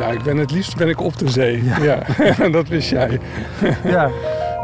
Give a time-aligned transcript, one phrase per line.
[0.00, 1.62] Ja, ik ben het liefst ben ik op de zee.
[1.64, 2.02] Ja,
[2.58, 3.20] dat wist jij.
[3.84, 4.10] Ja.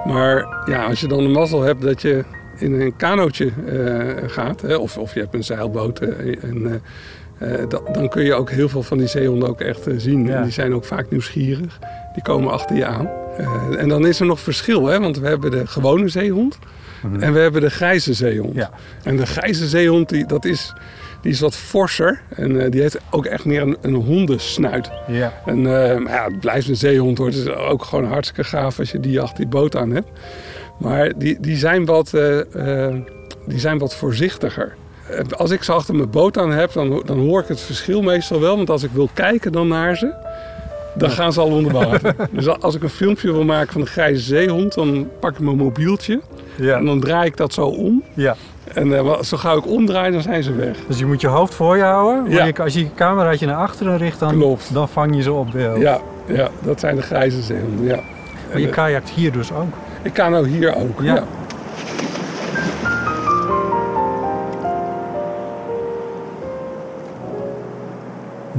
[0.07, 2.25] Maar ja, als je dan de mazzel hebt dat je
[2.59, 6.09] in een kanootje eh, gaat, hè, of, of je hebt een zeilboot, eh,
[6.45, 6.83] en,
[7.39, 10.27] eh, da- dan kun je ook heel veel van die zeehonden ook echt zien.
[10.27, 10.37] Ja.
[10.37, 11.79] En die zijn ook vaak nieuwsgierig.
[12.15, 13.09] Die komen achter je aan.
[13.79, 16.59] En dan is er nog verschil, hè, want we hebben de gewone zeehond
[17.21, 18.55] en we hebben de grijze zeehond.
[18.55, 18.71] Ja.
[19.03, 20.73] En de grijze zeehond, die, dat is,
[21.21, 24.91] die is wat forser en eh, die heeft ook echt meer een, een hondensnuit.
[25.09, 25.33] Ja.
[25.47, 27.27] En eh, ja, het blijft een zeehond hoor.
[27.27, 30.09] Het is ook gewoon hartstikke gaaf als je die achter die boot aan hebt.
[30.79, 32.95] Maar die, die, zijn, wat, eh,
[33.47, 34.75] die zijn wat voorzichtiger.
[35.37, 38.41] Als ik ze achter mijn boot aan heb, dan, dan hoor ik het verschil meestal
[38.41, 38.57] wel.
[38.57, 40.15] Want als ik wil kijken dan naar ze,
[40.95, 42.15] dan gaan ze al onder water.
[42.31, 45.57] dus als ik een filmpje wil maken van een grijze zeehond, dan pak ik mijn
[45.57, 46.21] mobieltje.
[46.55, 46.77] Ja.
[46.77, 48.03] En dan draai ik dat zo om.
[48.15, 48.37] ja.
[48.75, 50.77] En eh, zo gauw ik omdraai, dan zijn ze weg.
[50.89, 52.31] Dus je moet je hoofd voor je houden.
[52.31, 52.39] Ja.
[52.39, 54.75] Maar je- als je je cameraatje naar achteren richt, dan, Klopt.
[54.75, 55.79] dan vang je ze op beeld.
[55.81, 57.95] Ja, ja, dat zijn de grijze zeehonden, ja.
[58.49, 59.73] Maar je En, eh, kajakt hier dus ook.
[60.03, 61.15] Ik kan nou hier ook, Ja.
[61.15, 61.23] ja.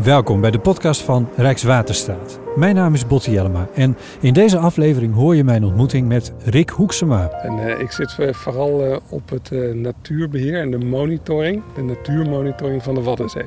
[0.08, 2.40] Welkom bij de podcast van Rijkswaterstaat.
[2.56, 6.70] Mijn naam is Botte Jellema en in deze aflevering hoor je mijn ontmoeting met Rick
[6.70, 7.30] Hoeksema.
[7.30, 11.82] En eh, ik zit eh, vooral eh, op het eh, natuurbeheer en de monitoring, de
[11.82, 13.46] natuurmonitoring van de Waddenzee.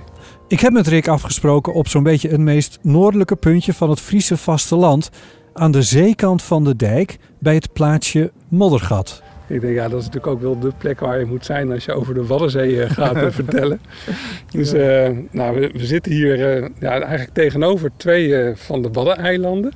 [0.48, 4.36] Ik heb met Rick afgesproken op zo'n beetje het meest noordelijke puntje van het Friese
[4.36, 5.10] vasteland,
[5.52, 9.22] aan de zeekant van de dijk bij het plaatsje Moddergat.
[9.50, 11.84] Ik denk, ja, dat is natuurlijk ook wel de plek waar je moet zijn als
[11.84, 13.80] je over de Waddenzee eh, gaat vertellen.
[14.50, 19.72] Dus eh, nou, we, we zitten hier eh, ja, eigenlijk tegenover twee van de Waddeneilanden.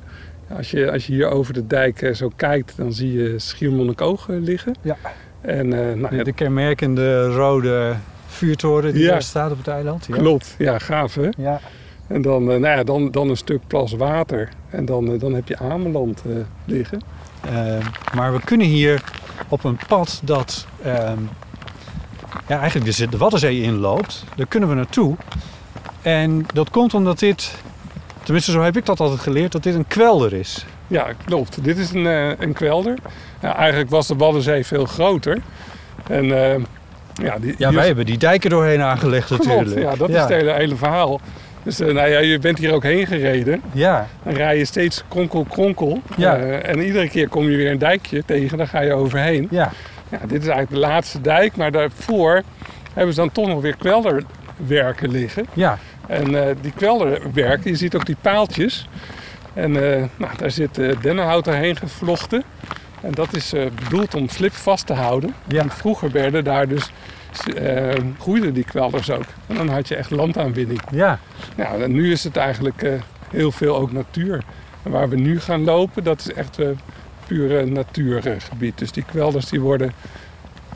[0.56, 4.74] Als je, als je hier over de dijk zo kijkt, dan zie je Schiermonnikoog liggen.
[4.82, 4.96] Ja.
[5.40, 7.94] En nou, ja, De kenmerkende rode
[8.26, 9.10] vuurtoren die Ja.
[9.10, 10.06] daar staat op het eiland.
[10.06, 10.16] Ja.
[10.16, 10.54] klopt.
[10.58, 11.28] Ja, gaaf hè?
[11.36, 11.60] Ja.
[12.06, 14.48] En dan, nou ja, dan, dan een stuk plas water.
[14.70, 16.22] En dan, dan heb je Ameland
[16.64, 17.00] liggen.
[17.52, 19.02] Eh, maar we kunnen hier
[19.48, 21.18] op een pad dat ehm,
[22.46, 24.24] ja, eigenlijk de, de Waddenzee inloopt.
[24.36, 25.16] Daar kunnen we naartoe.
[26.02, 27.54] En dat komt omdat dit,
[28.22, 30.66] tenminste zo heb ik dat altijd geleerd, dat dit een kwelder is.
[30.86, 31.64] Ja, klopt.
[31.64, 32.98] Dit is een, eh, een kwelder.
[33.40, 35.38] Ja, eigenlijk was de Waddenzee veel groter.
[36.08, 36.62] En eh,
[37.14, 39.80] ja, die, Ja, wij hebben die dijken doorheen aangelegd Klopt, natuurlijk.
[39.80, 41.20] ja, dat is het hele, hele verhaal.
[41.64, 43.62] Dus eh, nou ja, je bent hier ook heen gereden.
[43.72, 46.02] Ja, Dan rij je steeds kronkel, kronkel.
[46.16, 46.36] Ja.
[46.36, 48.58] Eh, en iedere keer kom je weer een dijkje tegen.
[48.58, 49.48] Daar ga je overheen.
[49.50, 49.72] ja,
[50.10, 51.56] Ja, dit is eigenlijk de laatste dijk.
[51.56, 52.42] Maar daarvoor
[52.92, 55.46] hebben ze dan toch nog weer kwelderwerken liggen.
[55.52, 55.78] ja.
[56.06, 58.88] En eh, die kwelderwerken, je ziet ook die paaltjes.
[59.54, 59.72] En
[60.16, 62.42] nou, daar zit dennenhout doorheen gevlochten.
[63.00, 65.34] En dat is bedoeld om slip vast te houden.
[65.48, 65.60] Ja.
[65.62, 66.90] En vroeger werden daar dus,
[67.40, 69.26] eh, groeiden die kwelders ook.
[69.46, 70.80] En dan had je echt landaanwinning.
[70.90, 71.18] ja.
[71.56, 72.92] Ja, en nu is het eigenlijk eh,
[73.30, 74.44] heel veel ook natuur.
[74.82, 76.68] En waar we nu gaan lopen, dat is echt eh
[77.26, 78.78] puur eh, natuurgebied.
[78.78, 79.92] Dus die kwelders die worden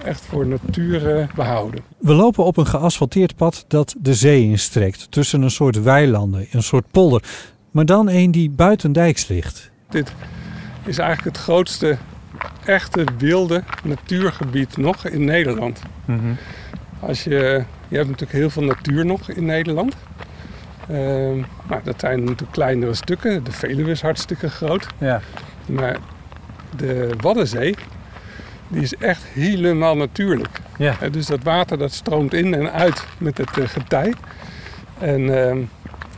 [0.05, 1.81] echt voor natuur eh, behouden.
[1.99, 5.11] We lopen op een geasfalteerd pad dat de zee instrekt.
[5.11, 7.23] Tussen een soort weilanden, een soort polder.
[7.71, 9.71] Maar dan een die buitendijks ligt.
[9.89, 10.13] Dit
[10.85, 11.99] is eigenlijk het grootste
[12.65, 15.81] echte wilde natuurgebied nog in Nederland.
[17.01, 19.97] Als je, je hebt natuurlijk heel veel natuur nog in Nederland.
[20.89, 23.45] Nou, dat zijn natuurlijk kleinere stukken.
[23.45, 24.87] De Veluwe is hartstikke groot.
[24.99, 25.21] Ja.
[25.67, 25.97] Maar
[26.77, 27.75] de Waddenzee,
[28.69, 30.61] die is echt helemaal natuurlijk.
[30.79, 30.97] Ja.
[31.11, 34.15] Dus dat water dat stroomt in en uit met het eh, getij.
[34.99, 35.59] En ehm,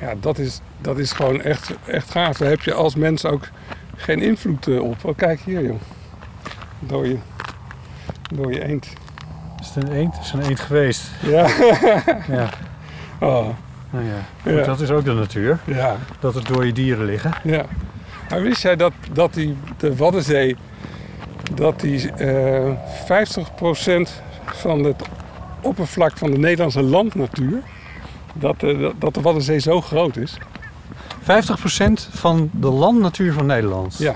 [0.00, 2.36] ja, dat is, dat is gewoon echt, echt gaaf.
[2.36, 3.48] Daar heb je als mens ook
[3.96, 5.04] geen invloed eh, op.
[5.04, 5.80] Oh, kijk hier joh.
[6.80, 7.16] Dode,
[8.34, 8.86] dode eend.
[9.60, 10.14] Is het een eend?
[10.20, 11.10] Is het een eend geweest?
[11.22, 11.46] Ja.
[12.28, 12.48] Ja.
[13.20, 13.48] Oh,
[13.90, 14.50] Nou ja.
[14.56, 15.58] Goed, dat is ook de natuur.
[15.64, 15.96] ja.
[16.20, 17.32] Dat er door je dieren liggen.
[17.42, 17.64] Ja.
[18.30, 20.56] Maar wist jij dat, dat die, de Waddenzee,
[21.54, 22.72] dat die eh
[24.06, 24.10] 50%
[24.44, 25.02] van het
[25.62, 27.62] oppervlak van de Nederlandse landnatuur,
[28.34, 30.38] dat, eh, dat de Waddenzee zo groot is?
[31.20, 33.98] 50% van de landnatuur van Nederland.
[33.98, 34.14] Ja,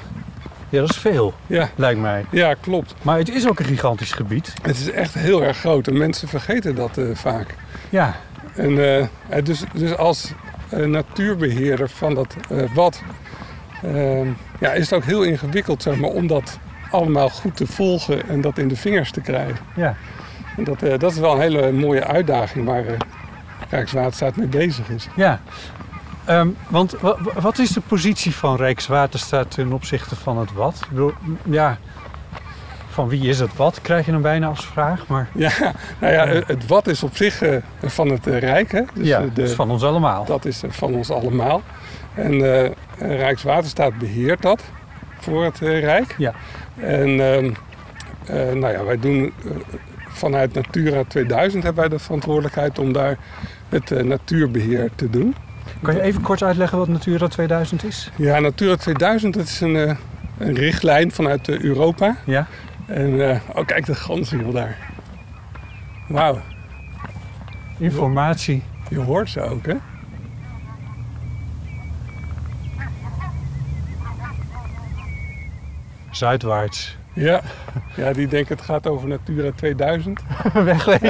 [0.74, 2.24] Ja, dat is veel, ja, lijkt mij.
[2.30, 2.94] ja klopt.
[3.02, 4.52] Maar het is ook een gigantisch gebied.
[4.62, 7.54] Het is echt heel erg groot en mensen vergeten dat eh, vaak.
[7.90, 8.14] Ja,
[8.54, 9.08] En, eh, eh,
[9.44, 10.32] dus, dus als
[10.68, 13.02] eh, natuurbeheerder van dat eh wad
[13.82, 14.26] eh,
[14.60, 16.58] ja, is het ook heel ingewikkeld zeg maar, om dat
[16.90, 19.56] allemaal goed te volgen en dat in de vingers te krijgen.
[19.76, 19.96] ja.
[20.56, 22.84] En dat, dat is wel een hele mooie uitdaging waar
[23.70, 25.08] Rijkswaterstaat mee bezig is.
[25.16, 25.40] ja.
[26.24, 30.74] Ehm, want wa- wa- wat is de positie van Rijkswaterstaat ten opzichte van het wat?
[30.82, 31.12] Ik bedoel,
[31.42, 31.78] ja,
[32.88, 35.06] van wie is het wat, krijg je dan bijna als vraag.
[35.06, 35.52] Maar Ja,
[35.98, 38.72] nou ja, het wat is op zich eh, van het eh, Rijk.
[38.72, 38.82] Hè?
[38.94, 40.24] Dus ja, eh, dat is van ons allemaal.
[40.24, 41.62] dat is van ons allemaal.
[42.14, 42.40] En
[42.98, 44.62] Rijkswaterstaat beheert dat
[45.20, 46.14] voor het Rijk.
[46.18, 46.32] Ja.
[46.76, 47.50] En ehm,
[48.26, 49.32] eh, nou ja, wij doen
[50.08, 53.16] vanuit Natura 2000 hebben wij de verantwoordelijkheid om daar
[53.68, 55.34] het eh, natuurbeheer te doen.
[55.82, 58.10] Kan je even kort uitleggen wat Natura 2000 is?
[58.16, 59.96] Ja, Natura 2000 dat is een, eh,
[60.38, 62.16] een richtlijn vanuit eh, Europa.
[62.24, 62.46] Ja.
[62.86, 64.76] En eh, oh, kijk de ganzen daar.
[66.08, 66.40] Wauw,
[67.78, 68.62] Informatie.
[68.88, 69.74] je hoort ze ook, hè?
[76.10, 76.96] Zuidwaarts.
[77.14, 77.40] Ja.
[77.96, 80.20] ja, die denken het gaat over Natura 2000.
[80.64, 81.08] Wegwezen.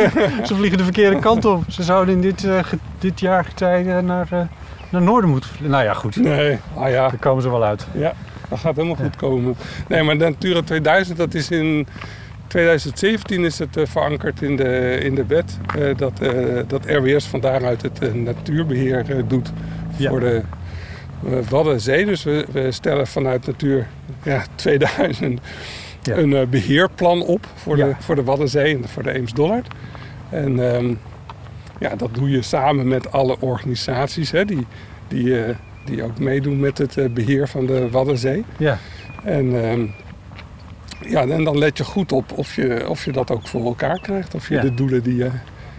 [0.46, 1.64] Ze vliegen de verkeerde kant op.
[1.68, 2.64] Ze zouden in dit, eh,
[2.98, 4.40] dit jaar getijden naar, eh,
[4.90, 5.70] naar Noorden moeten vliegen.
[5.70, 6.16] Nou ja, goed.
[6.16, 7.86] Nee, ah ja, Daar komen ze wel uit.
[7.92, 8.12] ja,
[8.48, 9.54] dat gaat helemaal goed komen.
[9.88, 11.86] Nee, maar Natura 2000, dat is in
[12.46, 15.58] 2017 is het eh, verankerd in de, in de wet.
[15.96, 16.12] dat,
[16.66, 19.52] dat RWS van daaruit het eh, natuurbeheer eh, doet
[19.96, 20.10] Ja.
[20.10, 20.42] voor de
[21.48, 22.04] Waddenzee.
[22.04, 23.86] Dus we, we stellen vanuit Natuur
[24.22, 25.40] ja, 2000
[26.02, 26.16] Ja.
[26.16, 27.86] een eh, beheerplan op voor, Ja.
[27.86, 29.66] de, voor de Waddenzee en voor de Eems-Dollard.
[30.30, 30.94] En ehm,
[31.78, 34.66] ja, dat doe je samen met alle organisaties hè, die,
[35.08, 35.54] die, eh,
[35.84, 38.44] die ook meedoen met het eh, beheer van de Waddenzee.
[38.56, 38.78] Ja.
[39.24, 39.86] En, ehm,
[41.10, 44.00] ja, en dan let je goed op of je, of je dat ook voor elkaar
[44.00, 44.34] krijgt.
[44.34, 44.60] Of je Ja.
[44.60, 45.30] de doelen die je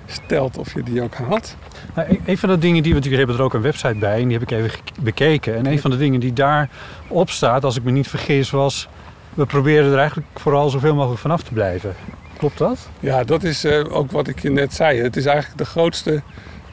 [0.06, 1.56] stelt, of je die ook haalt.
[1.96, 4.20] Nou, een- een van de dingen die we natuurlijk hebben er ook een website bij
[4.22, 5.56] en die heb ik even bekeken.
[5.56, 6.70] En een van de dingen die daar
[7.08, 8.88] op staat, als ik me niet vergis, was
[9.34, 11.96] we proberen er eigenlijk vooral zoveel mogelijk vanaf te blijven.
[12.38, 12.90] Klopt dat?
[13.00, 15.02] Ja, dat is eh, ook wat ik je net zei.
[15.02, 16.22] Het is eigenlijk de grootste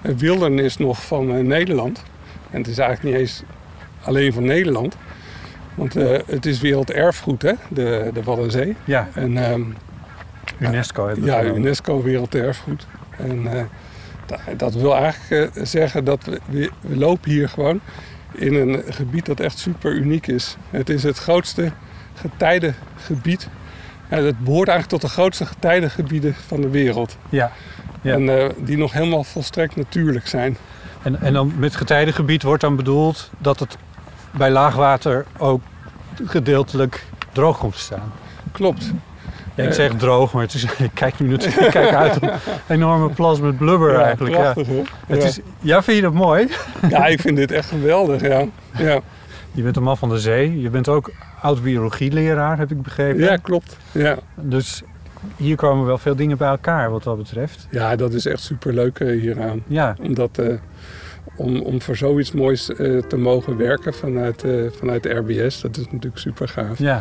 [0.03, 2.03] eh, wildernis nog van eh, Nederland.
[2.51, 3.43] En het is eigenlijk niet eens
[4.03, 4.97] alleen van Nederland.
[5.75, 5.95] Want
[6.27, 8.77] het is werelderfgoed, hè, de, de Waddenzee.
[8.85, 9.63] Ja, En ehm,
[10.59, 11.43] UNESCO hebben we ja.
[11.43, 12.87] UNESCO werelderfgoed.
[13.19, 13.47] En
[14.57, 17.81] dat wil eigenlijk eh, zeggen dat we, we, we lopen hier gewoon
[18.33, 20.57] in een gebied dat echt super uniek is.
[20.71, 21.73] Het is het grootste
[22.15, 23.49] getijdengebied.
[24.11, 27.17] Ja, het behoort eigenlijk tot de grootste getijdengebieden van de wereld.
[27.29, 27.53] Ja.
[28.03, 28.15] Ja.
[28.15, 30.57] En eh, die nog helemaal volstrekt natuurlijk zijn.
[31.03, 33.77] En, en dan met getijdengebied wordt dan bedoeld dat het
[34.31, 35.63] bij laagwater ook
[36.25, 38.13] gedeeltelijk droog komt te staan.
[38.53, 38.93] Klopt.
[39.61, 39.75] Ja, ik Eh.
[39.75, 42.31] zeg droog, maar het is, ik kijk nu natuurlijk ik kijk uit op een
[42.77, 44.35] enorme plas met blubber Ja, eigenlijk.
[44.35, 44.41] Ja.
[44.53, 44.67] prachtig?
[45.07, 46.49] Het is, ja, vind je dat mooi?
[46.89, 48.21] ja, ik vind dit echt geweldig.
[48.23, 48.45] Ja,
[48.79, 49.01] ja.
[49.53, 50.61] Je bent een man van de zee.
[50.61, 51.11] Je bent ook
[51.43, 53.21] oud-biologieleraar, heb ik begrepen.
[53.23, 53.77] ja klopt.
[53.93, 54.17] Ja.
[54.37, 54.83] Dus
[55.37, 57.67] hier komen wel veel dingen bij elkaar wat dat betreft.
[57.71, 59.63] ja, dat is echt super leuk hieraan.
[59.67, 60.55] Ja, Omdat, eh,
[61.37, 65.77] om, om voor zoiets moois eh, te mogen werken vanuit, eh, vanuit de RBS, dat
[65.77, 66.79] is natuurlijk super gaaf.
[66.79, 67.01] ja.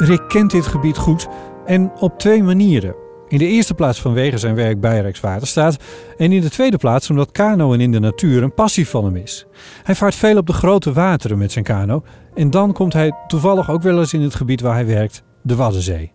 [0.00, 1.28] Rick kent dit gebied goed
[1.66, 2.94] en op twee manieren.
[3.28, 5.76] In de eerste plaats vanwege zijn werk bij Rijkswaterstaat
[6.16, 9.46] en in de tweede plaats omdat kanoën in de natuur een passie van hem is.
[9.82, 12.02] Hij vaart veel op de grote wateren met zijn kano
[12.34, 15.56] en dan komt hij toevallig ook wel eens in het gebied waar hij werkt, de
[15.56, 16.12] Waddenzee.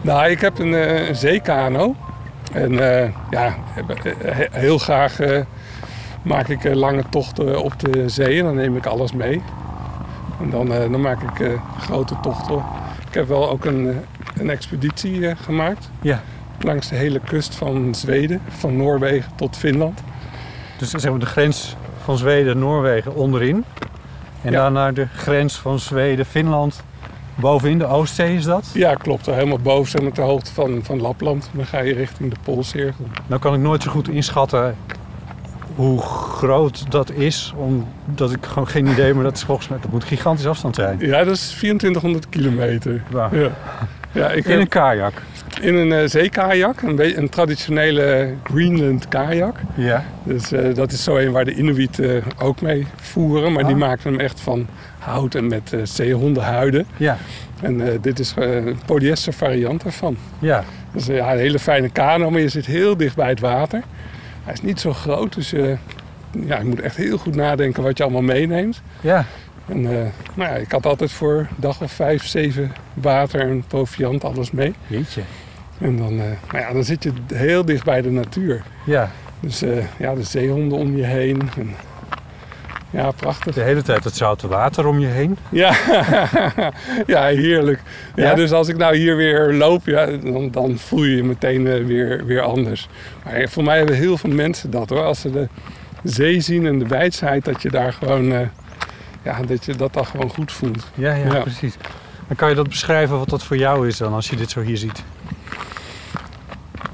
[0.00, 1.94] Nou, ik heb een, eh, zeekano.
[2.52, 3.54] En eh, ja,
[4.18, 5.44] he- heel graag eh,
[6.22, 9.42] maak ik eh, lange tochten op de zee en dan neem ik alles mee.
[10.40, 12.62] En dan, eh, dan maak ik eh, grote tochten.
[13.18, 13.96] Heb wel ook een, eh,
[14.40, 15.90] een expeditie eh, gemaakt.
[16.02, 16.22] Ja.
[16.60, 20.00] Langs de hele kust van Zweden, van Noorwegen tot Finland.
[20.76, 23.64] Dus zeg maar de grens van Zweden, Noorwegen onderin.
[24.42, 24.62] En Ja.
[24.62, 26.82] dan naar de grens van Zweden, Finland.
[27.34, 28.70] Bovenin de Oostzee is dat.
[28.74, 29.26] Ja, klopt.
[29.26, 31.50] Helemaal boven zeg maar, ter hoogte van, van Lapland.
[31.52, 33.04] Dan ga je richting de Poolcirkel.
[33.26, 34.76] Nou kan ik nooit zo goed inschatten
[35.78, 37.52] hoe groot dat is.
[37.56, 40.74] Omdat ik gewoon geen idee, maar dat is volgens mij, dat moet een gigantische afstand
[40.74, 40.98] zijn.
[41.00, 43.02] Ja, dat is 2400 kilometer.
[43.12, 43.30] Ja.
[44.12, 45.12] Ja, ik In een kajak.
[45.60, 49.56] in een eh, zeekajak, een, een traditionele Greenland kajak.
[49.74, 50.04] Ja.
[50.22, 53.52] Dus eh, dat is zo een waar de Inuit eh, ook mee voeren.
[53.52, 53.78] Maar die Ah.
[53.80, 54.66] maken hem echt van
[54.98, 56.86] hout en met eh, zeehondenhuiden.
[56.96, 57.16] Ja.
[57.60, 60.16] En dit is een polyester variant ervan.
[60.38, 60.64] Ja.
[60.92, 63.82] Dus ja, een hele fijne kano, maar je zit heel dicht bij het water.
[64.48, 65.76] Hij is niet zo groot, dus eh,
[66.46, 68.82] ja, je moet echt heel goed nadenken wat je allemaal meeneemt.
[69.00, 69.24] Ja.
[69.66, 74.24] En eh, nou ja, ik had altijd voor dag of vijf, zeven water en proviant,
[74.24, 74.74] alles mee.
[74.86, 75.22] Jeetje.
[75.80, 78.62] En dan, eh, nou ja, dan zit je heel dicht bij de natuur.
[78.84, 79.10] Ja.
[79.40, 79.64] Dus
[79.98, 81.48] ja, de zeehonden om je heen.
[81.56, 81.74] En,
[82.90, 83.54] ja, prachtig.
[83.54, 85.38] De hele tijd het zoute water om je heen.
[85.48, 85.74] Ja,
[87.06, 87.80] ja heerlijk.
[88.14, 88.34] Ja, Ja?
[88.34, 91.84] Dus als ik nou hier weer loop, ja, dan, dan voel je je meteen eh,
[91.84, 92.88] weer, weer anders.
[93.24, 95.02] Maar voor mij hebben heel veel mensen dat hoor.
[95.04, 95.48] Als ze de
[96.02, 98.40] zee zien en de wijsheid, dat je daar gewoon, eh,
[99.22, 100.90] ja, dat je dat dan gewoon goed voelt.
[100.94, 101.40] Ja, ja, Ja.
[101.40, 101.76] precies.
[102.26, 104.60] Dan kan je dat beschrijven wat dat voor jou is dan als je dit zo
[104.60, 105.02] hier ziet.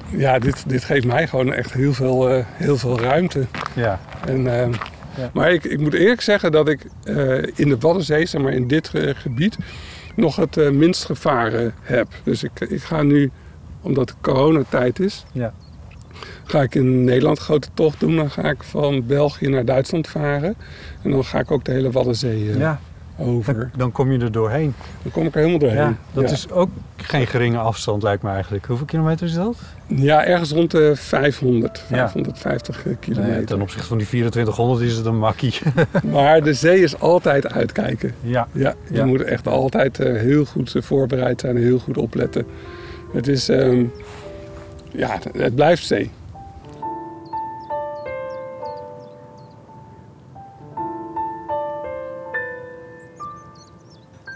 [0.08, 3.46] Ja, dit, dit geeft mij gewoon echt heel veel, eh, heel veel ruimte.
[3.72, 4.00] Ja.
[4.26, 4.74] En,
[5.16, 5.30] Ja.
[5.34, 8.68] Maar ik, ik moet eerlijk zeggen dat ik eh, in de Waddenzee, zeg maar in
[8.68, 9.56] dit eh, gebied,
[10.16, 12.08] nog het eh, minst gevaren heb.
[12.24, 13.30] Dus ik, ik ga nu,
[13.80, 15.52] omdat het coronatijd is, Ja.
[16.44, 18.16] ga ik in Nederland een grote tocht doen.
[18.16, 20.54] Dan ga ik van België naar Duitsland varen.
[21.02, 22.80] En dan ga ik ook de hele Waddenzee ja,
[23.18, 23.54] over.
[23.54, 24.74] dan, dan kom je er doorheen.
[25.02, 25.78] Dan kom ik er helemaal doorheen.
[25.78, 26.34] Ja, dat ja.
[26.34, 28.66] is ook geen geringe afstand lijkt me eigenlijk.
[28.66, 29.56] Hoeveel kilometer is dat?
[29.86, 32.08] ja, ergens rond de 500, Ja.
[32.08, 33.34] 550 kilometer.
[33.36, 35.54] Nee, ten opzichte van die 2400 is het een makkie.
[36.12, 38.14] Maar de zee is altijd uitkijken.
[38.20, 38.48] ja.
[38.52, 39.04] Ja, je Ja.
[39.04, 42.46] moet echt altijd eh, heel goed eh, voorbereid zijn en heel goed opletten.
[43.12, 43.84] Het is, ehm,
[44.92, 46.10] ja, het blijft zee.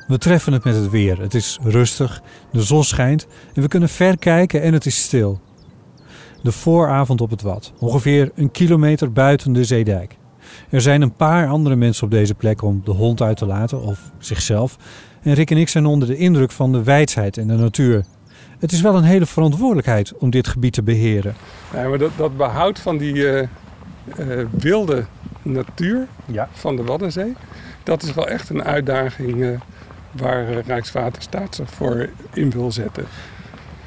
[0.08, 1.20] We treffen het met het weer.
[1.20, 2.22] Het is rustig,
[2.52, 5.40] de zon schijnt en we kunnen ver kijken en het is stil.
[6.42, 10.16] De vooravond op het Wad, ongeveer een kilometer buiten de zeedijk.
[10.70, 13.82] Er zijn een paar andere mensen op deze plek om de hond uit te laten,
[13.82, 14.76] of zichzelf.
[15.22, 18.04] En Rick en ik zijn onder de indruk van de wijsheid en de natuur.
[18.58, 21.34] Het is wel een hele verantwoordelijkheid om dit gebied te beheren.
[21.74, 23.48] Ja, maar dat, dat behoud van die eh,
[24.16, 25.04] eh, wilde
[25.42, 26.48] natuur Ja.
[26.52, 27.34] van de Waddenzee,
[27.82, 29.60] dat is wel echt een uitdaging eh,
[30.18, 33.06] waar Rijkswaterstaat zich voor in wil zetten.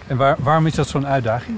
[0.07, 1.57] En waar, waarom is dat zo'n uitdaging?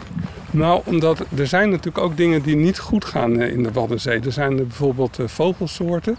[0.52, 4.20] Nou, omdat er zijn natuurlijk ook dingen die niet goed gaan eh, in de Waddenzee.
[4.20, 6.18] Er zijn er bijvoorbeeld eh, vogelsoorten,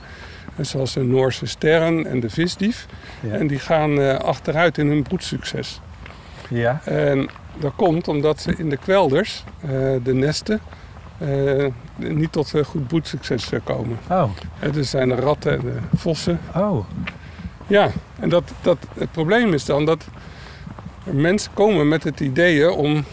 [0.56, 2.86] eh, zoals de Noorse sterren en de visdief.
[3.20, 3.32] Ja.
[3.32, 5.80] En die gaan achteruit in hun broedsucces.
[6.48, 6.80] Ja.
[6.84, 7.28] En
[7.60, 9.44] dat komt omdat ze in de kwelders,
[10.02, 10.60] de nesten,
[11.96, 13.98] niet tot goed broedsucces komen.
[14.10, 14.30] Oh.
[14.72, 16.40] Dus zijn de ratten en de vossen.
[16.54, 16.84] Oh.
[17.66, 17.90] Ja,
[18.20, 20.06] en dat, dat, het probleem is dan dat
[21.04, 23.04] mensen komen met het idee om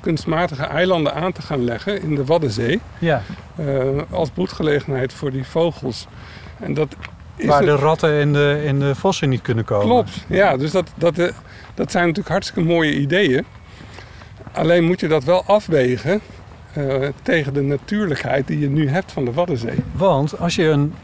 [0.00, 2.80] kunstmatige eilanden aan te gaan leggen in de Waddenzee.
[2.98, 3.22] Ja.
[3.56, 3.66] eh,
[4.10, 6.06] als broedgelegenheid voor die vogels.
[6.60, 6.96] En dat
[7.36, 9.86] is Waar de ratten en de, en de vossen niet kunnen komen.
[9.86, 10.56] Klopt, ja.
[10.56, 11.28] Dus dat, dat, eh,
[11.74, 13.44] dat zijn natuurlijk hartstikke mooie ideeën.
[14.52, 16.20] Alleen moet je dat wel afwegen
[16.72, 19.78] eh, tegen de natuurlijkheid die je nu hebt van de Waddenzee.
[19.92, 20.94] Want als je een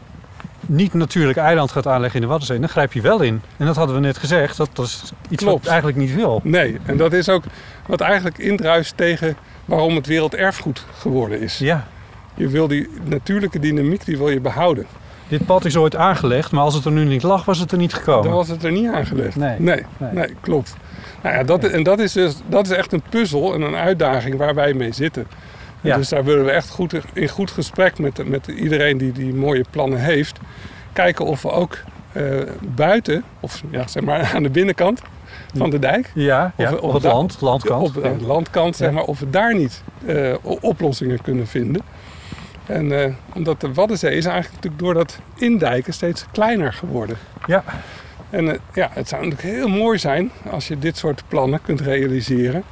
[0.67, 3.41] niet natuurlijk eiland gaat aanleggen in de Waddenzee, dan grijp je wel in.
[3.57, 5.67] En dat hadden we net gezegd, dat is iets wat Klopt.
[5.67, 6.39] eigenlijk niet wil.
[6.43, 7.43] Nee, en dat is ook
[7.85, 11.57] wat eigenlijk indruist tegen waarom het werelderfgoed geworden is.
[11.57, 11.87] Ja,
[12.35, 14.85] Je wil die natuurlijke dynamiek, die wil je behouden.
[15.27, 17.77] dit pad is ooit aangelegd, maar als het er nu niet lag, was het er
[17.77, 18.23] niet gekomen.
[18.23, 19.35] Dan was het er niet aangelegd.
[19.35, 19.59] Nee.
[19.59, 20.11] nee, Nee.
[20.13, 20.75] nee, klopt.
[21.23, 24.37] Nou ja, dat, en dat is, dus, dat is echt een puzzel en een uitdaging
[24.37, 25.27] waar wij mee zitten.
[25.85, 25.97] Ja.
[25.97, 29.65] Dus daar willen we echt goed, in goed gesprek met, met iedereen die die mooie
[29.69, 30.39] plannen heeft.
[30.93, 31.77] Kijken of we ook
[32.11, 32.23] eh,
[32.75, 35.01] buiten, of ja, zeg maar aan de binnenkant
[35.57, 37.97] van de dijk, Ja, ja, Of- op het land, landkant.
[37.97, 41.81] op de landkant, zeg maar, of we daar niet eh, oplossingen kunnen vinden.
[42.65, 47.17] En eh, omdat de Waddenzee is eigenlijk natuurlijk door dat indijken steeds kleiner geworden.
[47.45, 47.63] Ja.
[48.29, 52.63] En ja, het zou natuurlijk heel mooi zijn als je dit soort plannen kunt realiseren.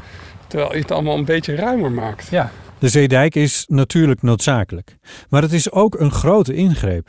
[0.48, 2.27] Terwijl je het allemaal een beetje ruimer maakt.
[2.29, 2.51] Ja.
[2.84, 4.98] De zeedijk is natuurlijk noodzakelijk,
[5.30, 7.08] maar het is ook een grote ingreep.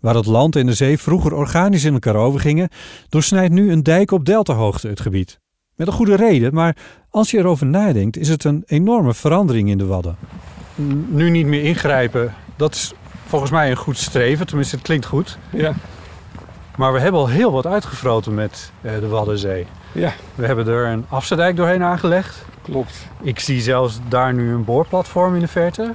[0.00, 2.68] Waar het land en de zee vroeger organisch in elkaar overgingen,
[3.08, 5.40] doorsnijdt nu een dijk op deltahoogte het gebied.
[5.74, 6.76] Met een goede reden, maar
[7.10, 10.16] als je erover nadenkt, is het een enorme verandering in de Wadden.
[11.08, 12.92] Nu niet meer ingrijpen, dat is
[13.26, 14.46] volgens mij een goed streven.
[14.46, 15.38] Tenminste, het klinkt goed.
[15.52, 15.74] Ja,
[16.76, 19.66] Maar we hebben al heel wat uitgefroten met eh, de Waddenzee.
[19.96, 22.44] Ja We hebben er een afzetdijk doorheen aangelegd.
[22.62, 23.06] klopt.
[23.22, 25.92] Ik zie zelfs daar nu een boorplatform in de verte.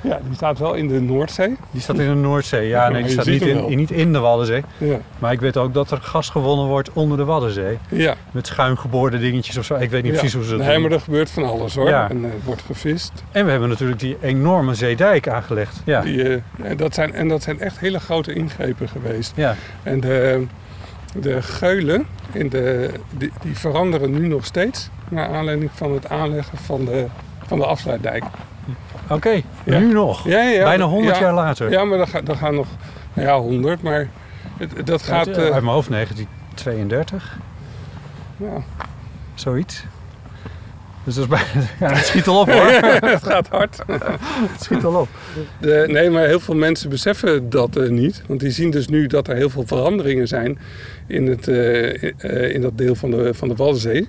[0.00, 1.56] Ja, die staat wel in de Noordzee.
[1.70, 2.68] Die staat in de Noordzee.
[2.68, 3.68] Ja, Ja, nee, die staat niet in, wel.
[3.68, 4.62] niet in de Waddenzee.
[4.78, 7.78] Ja, Maar ik weet ook dat er gas gewonnen wordt onder de Waddenzee.
[7.88, 8.14] ja.
[8.30, 9.74] Met schuin geboorde dingetjes of zo.
[9.74, 10.18] Ik weet niet ja.
[10.18, 10.82] precies hoe ze dat Nee, doen.
[10.82, 11.88] maar er gebeurt van alles hoor.
[11.88, 12.10] Ja.
[12.10, 13.12] En er wordt gevist.
[13.32, 15.80] En we hebben natuurlijk die enorme zeedijk aangelegd.
[15.84, 16.00] Ja.
[16.00, 19.32] Die, eh, en, dat zijn, en dat zijn echt hele grote ingrepen geweest.
[19.36, 19.54] Ja.
[19.82, 20.46] En de,
[21.14, 24.88] de geulen in de, die, die veranderen nu nog steeds.
[25.08, 27.06] Naar aanleiding van het aanleggen van de,
[27.46, 28.24] van de afsluitdijk.
[29.08, 29.78] Oké, Ja.
[29.78, 30.24] nu nog.
[30.24, 31.70] Ja, ja, Bijna 100 ja, jaar later.
[31.70, 32.66] Ja, maar dat gaan nog...
[33.14, 34.08] Nou ja, 100, maar
[34.56, 35.26] het, dat gaat...
[35.26, 37.38] Uit, eh, uit mijn hoofd 1932,
[38.36, 38.62] ja,
[39.34, 39.84] zoiets.
[41.08, 41.68] Dus dat is bijna...
[41.80, 42.66] Ja, het schiet al op hoor.
[43.10, 43.78] het gaat hard.
[44.52, 45.08] Het schiet al op.
[45.60, 48.22] De, nee, maar heel veel mensen beseffen dat eh, niet.
[48.26, 50.58] Want die zien dus nu dat er heel veel veranderingen zijn
[51.06, 54.08] in, het, eh, eh, in dat deel van de, van de Waddenzee.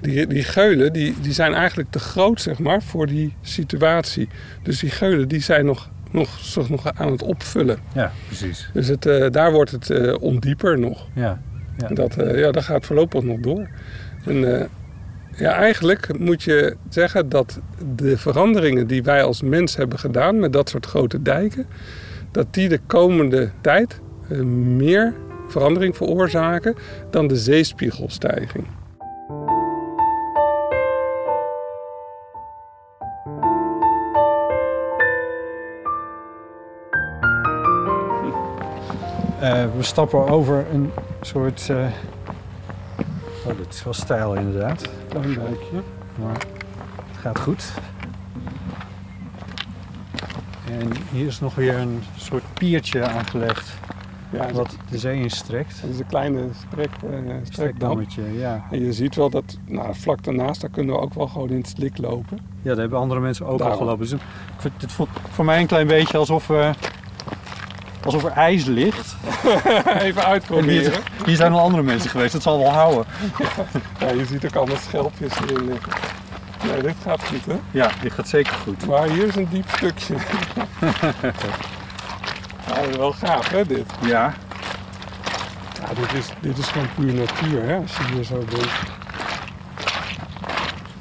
[0.00, 4.28] Die, die geulen die, die zijn eigenlijk te groot zeg maar, voor die situatie.
[4.62, 7.78] Dus die geulen die zijn nog nog, zich nog aan het opvullen.
[7.92, 8.70] Ja, precies.
[8.72, 11.06] Dus het, daar wordt het eh, ondieper nog.
[11.14, 11.40] Ja.
[11.78, 11.88] Ja.
[11.88, 13.68] En Dat, ja, dat gaat voorlopig nog door.
[14.24, 14.68] En,
[15.40, 17.60] ja, eigenlijk moet je zeggen dat
[17.94, 21.66] de veranderingen die wij als mens hebben gedaan met dat soort grote dijken,
[22.30, 24.38] dat die de komende tijd eh,
[24.76, 25.14] meer
[25.48, 26.74] verandering veroorzaken
[27.10, 28.66] dan de zeespiegelstijging.
[39.40, 41.66] Eh, we stappen over een soort.
[41.70, 41.86] eh,
[43.64, 44.88] dit is wel stijl inderdaad.
[45.08, 45.38] Klein.
[46.22, 46.32] Maar
[47.06, 47.72] het gaat goed.
[50.70, 53.72] En hier is nog weer een soort piertje aangelegd.
[54.32, 55.80] Ja, Wat de zee instrekt.
[55.82, 57.44] dat is een kleine strek, eh, strekdam.
[57.44, 58.64] Strekdammetje, ja.
[58.70, 61.56] En je ziet wel dat nou, vlak daarnaast, daar kunnen we ook wel gewoon in
[61.56, 62.38] het slik lopen.
[62.62, 63.98] Ja, daar hebben andere mensen ook al gelopen.
[63.98, 64.20] Dus ik
[64.58, 66.70] vind- het voelt voor mij een klein beetje alsof, eh,
[68.04, 69.16] alsof er ijs ligt.
[70.00, 70.68] Even En uitproberen.
[70.92, 73.04] hier, hier zijn al andere mensen geweest, dat zal wel houden.
[73.98, 75.92] Ja, je ziet ook allemaal schelpjes erin liggen.
[76.64, 77.58] Nee, dit gaat goed hè.
[77.70, 78.86] Ja, dit gaat zeker goed.
[78.86, 80.14] Maar hier is een diep stukje.
[82.66, 83.86] ja, wel gaaf hè dit.
[84.00, 84.34] Ja,
[85.80, 88.89] Ja, dit, is, dit is gewoon puur natuur hè, als je hier zo bent.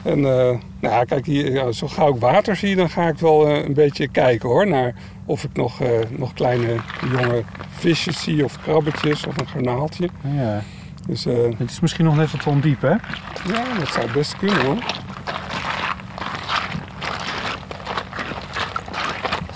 [0.03, 3.47] En eh, nou ja, kijk, hier, zo gauw ik water zie, dan ga ik wel
[3.47, 4.67] eh, een beetje kijken hoor.
[4.67, 4.93] Naar
[5.25, 6.75] of ik nog, eh, nog kleine
[7.11, 10.09] jonge visjes zie of krabbetjes of een garnaaltje.
[10.21, 10.61] ja.
[11.07, 11.23] Dus
[11.57, 12.89] Het is misschien nog net wat ondiep, hè?
[12.89, 14.77] ja, dat zou best kunnen hoor.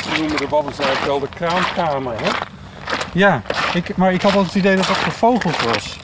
[0.04, 2.30] Ze noemen de Waddenzijk wel de kraamkamer hè.
[3.14, 3.42] Ja,
[3.74, 6.00] ik, maar ik had altijd het idee dat dat voor vogels was.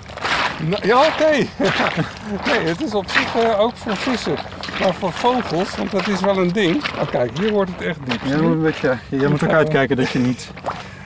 [0.68, 1.32] Nou, ja, oké.
[2.52, 4.36] nee, het is op zich eh, ook voor vissen.
[4.80, 6.84] Maar voor vogels, want dat is wel een ding.
[6.84, 8.22] Oh, kijk, hier wordt het echt diep.
[8.26, 10.52] Je moet, een beetje, je moet ook uitkijken dat je niet,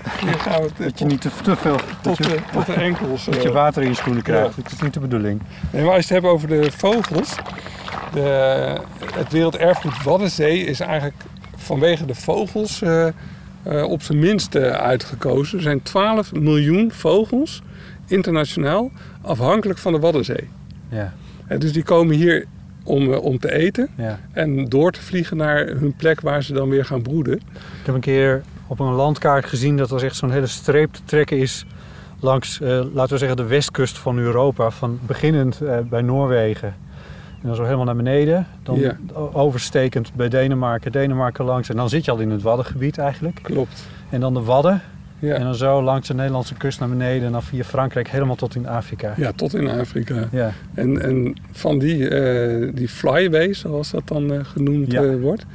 [0.03, 3.25] het dat je niet te, te veel dat tot, je, de, tot de enkels.
[3.25, 3.53] dat je eh.
[3.53, 4.55] water in je schoenen krijgt.
[4.55, 4.63] Ja.
[4.63, 5.41] Dat is niet de bedoeling.
[5.69, 7.36] Nee, maar als je het hebt over de vogels.
[8.13, 8.77] De,
[9.13, 11.23] het Werelderfgoed Waddenzee is eigenlijk
[11.56, 13.08] vanwege de vogels eh,
[13.84, 15.58] op zijn minst uitgekozen.
[15.58, 17.62] Er zijn 12 miljoen vogels
[18.08, 20.50] internationaal afhankelijk van de Waddenzee.
[20.89, 21.13] Ja,
[21.48, 22.46] En dus die komen hier
[22.84, 23.88] om, eh, om te eten.
[23.98, 24.20] ja.
[24.32, 27.36] En door te vliegen naar hun plek waar ze dan weer gaan broeden.
[27.36, 31.02] Ik heb een keer op een landkaart gezien dat er echt zo'n hele streep te
[31.06, 31.66] trekken is
[32.20, 34.70] langs, eh, laten we zeggen, de westkust van Europa.
[34.70, 36.76] Van beginnend eh, bij Noorwegen
[37.42, 38.48] en dan zo helemaal naar beneden.
[38.63, 38.98] Dan Ja.
[39.34, 41.70] overstekend bij Denemarken, Denemarken langs.
[41.70, 43.39] En dan zit je al in het Waddengebied eigenlijk.
[43.42, 43.88] Klopt.
[44.10, 44.82] En dan de Wadden.
[45.27, 47.25] Ja, En dan zo langs de Nederlandse kust naar beneden.
[47.25, 49.13] En dan via Frankrijk helemaal tot in Afrika.
[49.17, 50.27] ja tot in Afrika.
[50.31, 55.03] Ja, En, en van die, eh, die flyways, zoals dat dan eh, genoemd Ja.
[55.03, 55.45] eh, wordt.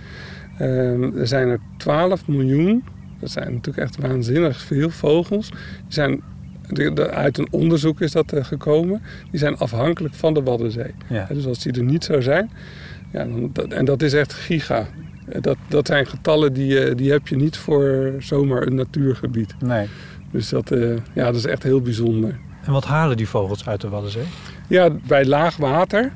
[0.59, 2.85] eh, er zijn er 12 miljoen.
[3.21, 5.49] Dat zijn natuurlijk echt waanzinnig veel vogels.
[5.51, 6.21] Die zijn,
[6.69, 9.03] de, de- uit een onderzoek is dat gekomen.
[9.31, 10.95] Die zijn afhankelijk van de Waddenzee.
[11.09, 11.27] ja.
[11.33, 12.51] Dus als die er niet zou zijn.
[13.13, 14.87] Ja, dan, dat, en dat is echt giga.
[15.31, 19.55] Eh, Dat, dat zijn getallen die, eh, die heb je niet voor zomaar een natuurgebied.
[19.61, 19.89] Nee.
[20.31, 22.39] Dus dat, eh, ja, dat is echt heel bijzonder.
[22.65, 24.27] En wat halen die vogels uit de Waddenzee?
[24.69, 26.13] Ja, bij laag water,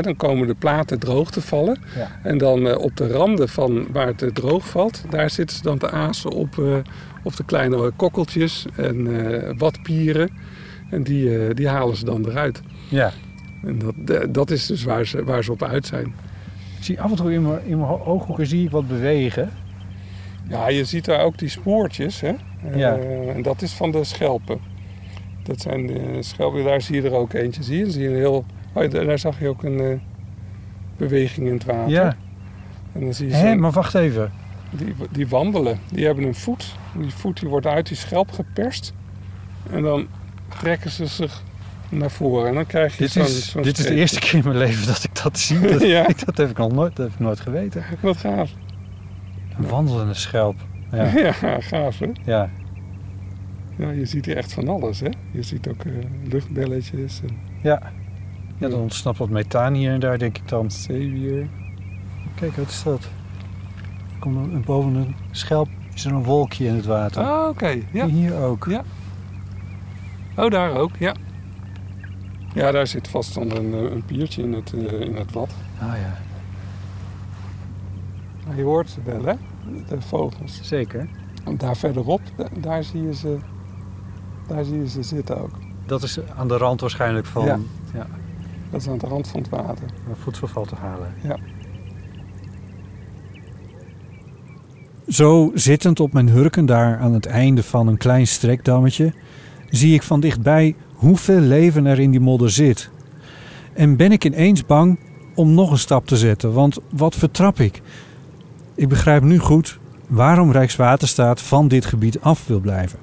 [0.00, 1.78] dan komen de platen droog te vallen.
[1.96, 2.08] Ja.
[2.22, 5.90] En dan op de randen van waar het droog valt, daar zitten ze dan te
[5.90, 6.82] azen op,
[7.22, 10.30] op de kleine kokkeltjes en watpieren.
[10.90, 12.60] En die, die halen ze dan eruit.
[12.88, 13.12] Ja.
[13.62, 16.14] En dat, dat is dus waar ze, waar ze op uit zijn.
[16.80, 19.50] Ik zie af en toe in mijn, in mijn ooghoeken zie ik wat bewegen.
[20.48, 22.20] Ja, je ziet daar ook die spoortjes.
[22.20, 22.32] Hè?
[22.64, 22.96] Eh, Ja.
[23.34, 24.58] En dat is van de schelpen.
[25.42, 27.62] Dat zijn de schelpen, daar zie je er ook eentje.
[27.62, 27.90] Zie je?
[27.90, 29.96] Zie je een heel, oh, daar zag je ook een eh,
[30.96, 31.88] beweging in het water.
[31.90, 32.16] Ja.
[32.92, 34.32] En dan zie je Hé, maar wacht even.
[34.70, 35.78] die, die wandelen.
[35.92, 36.76] Die hebben een voet.
[36.98, 38.92] Die voet die wordt uit die schelp geperst.
[39.70, 40.06] En dan
[40.48, 41.42] trekken ze zich
[41.98, 42.48] naar voren.
[42.48, 45.04] En dan krijg je Dit is, dit is de eerste keer in mijn leven dat
[45.04, 45.60] ik dat zie.
[45.68, 46.06] Dat, Ja.
[46.24, 47.84] dat heb ik nog nooit, dat heb ik nooit geweten.
[48.00, 48.50] Wat gaaf.
[49.58, 50.56] Een wandelende schelp.
[50.92, 51.04] Ja.
[51.42, 52.06] Ja, gaaf hè.
[52.24, 52.50] ja.
[53.76, 55.08] Ja, je ziet hier echt van alles hè.
[55.30, 55.92] Je ziet ook eh,
[56.30, 57.82] luchtbelletjes en Ja.
[58.58, 60.70] ja, dan ontsnapt wat methaan hier en daar, denk ik dan.
[60.70, 61.46] zeewier.
[62.34, 63.08] Kijk, wat is dat?
[64.18, 67.22] Komt een, boven een schelp is er een wolkje in het water.
[67.22, 67.78] Ah, oké.
[67.92, 68.06] Ja.
[68.06, 68.66] Hier ook.
[68.68, 68.82] Ja.
[70.36, 71.14] Oh, daar ook, ja.
[72.54, 75.50] Ja, daar zit vast dan een, eh, een piertje in het, eh, in het wad.
[75.80, 76.18] Ah ja,
[78.46, 79.34] Maar je hoort ze wel, hè?
[79.88, 80.60] De vogels.
[80.62, 81.08] zeker.
[81.44, 83.36] En daar verderop, da- daar zie je ze,
[84.48, 85.50] daar zie je ze zitten ook.
[85.86, 87.58] Dat is aan de rand waarschijnlijk van Ja.
[87.94, 88.06] ja,
[88.70, 89.84] Dat is aan de rand van het water.
[90.06, 91.12] waar voedsel valt te halen.
[95.08, 99.12] Zo zittend op mijn hurken daar aan het einde van een klein strekdammetje,
[99.70, 102.90] zie ik van dichtbij hoeveel leven er in die modder zit.
[103.72, 104.98] En ben ik ineens bang
[105.34, 107.82] om nog een stap te zetten, want wat vertrap ik?
[108.74, 112.98] Ik begrijp nu goed waarom Rijkswaterstaat van dit gebied af wil blijven.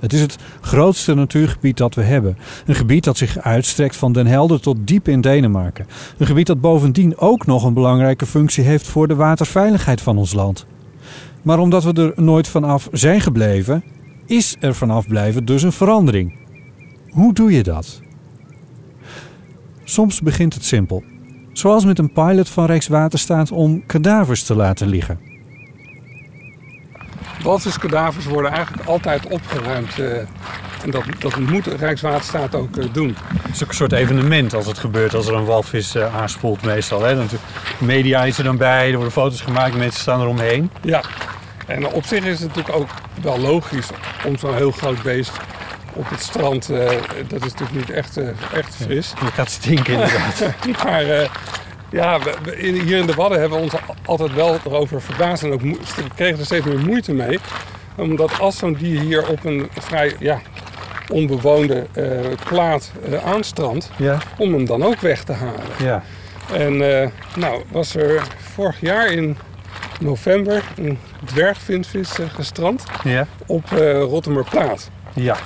[0.00, 2.36] Het is het grootste natuurgebied dat we hebben.
[2.66, 5.86] Een gebied dat zich uitstrekt van Den Helder tot diep in Denemarken.
[6.18, 10.32] Een gebied dat bovendien ook nog een belangrijke functie heeft voor de waterveiligheid van ons
[10.32, 10.66] land.
[11.42, 13.84] Maar omdat we er nooit vanaf zijn gebleven,
[14.26, 16.43] is er vanaf blijven dus een verandering.
[17.14, 18.00] Hoe doe je dat?
[19.84, 21.04] Soms begint het simpel.
[21.52, 25.18] Zoals met een pilot van Rijkswaterstaat om kadavers te laten liggen.
[27.42, 29.98] Walviskadavers worden eigenlijk altijd opgeruimd.
[29.98, 30.18] eh,
[30.82, 33.16] en dat, dat moet Rijkswaterstaat ook eh, doen.
[33.42, 36.62] Het is ook een soort evenement als het gebeurt, als er een walvis eh, aanspoelt
[36.62, 37.02] meestal.
[37.02, 37.16] Hè?
[37.16, 37.38] Dan, de
[37.78, 40.70] media is er dan bij, er worden foto's gemaakt, mensen staan eromheen.
[40.82, 41.02] Ja,
[41.66, 42.88] en op zich is het natuurlijk ook
[43.22, 43.88] wel logisch
[44.26, 45.32] om zo'n heel groot beest
[45.94, 46.70] op het strand.
[46.70, 46.86] eh,
[47.28, 49.12] dat is natuurlijk niet echt, eh, echt fris.
[49.18, 50.42] Het gaat stinken inderdaad.
[50.84, 51.28] Maar eh,
[51.90, 55.02] ja, we- we- in- hier in de Wadden hebben we ons al- altijd wel erover
[55.02, 55.76] verbaasd en ook we
[56.14, 57.38] kregen er steeds meer moeite mee.
[57.96, 60.40] Omdat als zo'n dier hier op een vrij ja,
[61.08, 61.86] onbewoonde
[62.48, 62.92] plaat
[63.24, 65.60] aanstrandt, ja, om hem dan ook weg te halen.
[65.78, 66.02] ja.
[66.52, 66.76] En
[67.36, 68.22] nou was er
[68.54, 69.36] vorig jaar in
[70.00, 74.90] november een dwergvinvis gestrand Ja, op eh Rottemerplaat.
[75.14, 75.36] ja.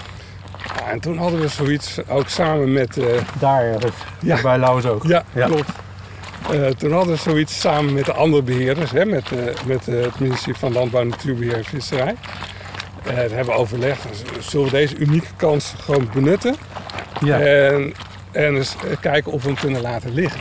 [0.79, 2.97] Ja, en toen hadden we zoiets ook samen met...
[2.97, 3.05] eh,
[3.39, 3.95] daar ergens.
[4.21, 4.41] Ja.
[4.43, 5.09] Bij Lauwersoog.
[5.09, 5.47] ja, Ja.
[5.47, 5.69] klopt.
[6.53, 10.21] Eh, toen hadden we zoiets samen met de andere beheerders, hè, met, eh, met het
[10.21, 12.15] ministerie van Landbouw, Natuurbeheer en Visserij.
[13.03, 16.57] Dat hebben we overlegd, z- zullen we deze unieke kans gewoon benutten
[17.21, 17.39] Ja.
[17.41, 17.93] en,
[18.33, 20.41] en eens kijken of we hem kunnen laten liggen.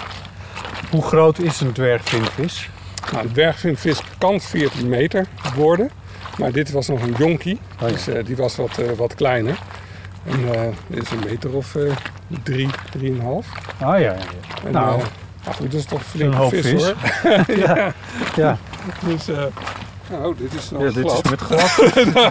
[0.90, 2.70] Hoe groot is een dwergvinvis?
[3.12, 5.90] Nou, een dwergvinvis kan 14 meter worden,
[6.38, 9.58] maar dit was nog een jonkie, Oh dus die was wat, wat kleiner.
[10.28, 11.96] En eh, dit is een meter of eh,
[12.44, 13.48] drie, drieënhalf.
[13.80, 14.16] Ah ja, ja.
[14.66, 15.00] En, Nou.
[15.00, 15.06] eh,
[15.44, 16.84] nou goed, dat is toch een Een vis, vis.
[16.84, 16.96] hoor.
[17.66, 17.94] ja.
[18.36, 18.58] ja.
[19.06, 19.26] Dus,
[20.12, 21.78] nou, dit is nog ja dit is met glad.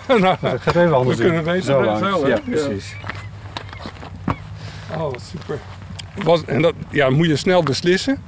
[0.20, 2.94] nou, Dat gaat even anders We kunnen beter Zo zo, ja, precies.
[4.92, 5.58] oh, wat super.
[6.22, 8.22] Was, en dat ja, moet je snel beslissen.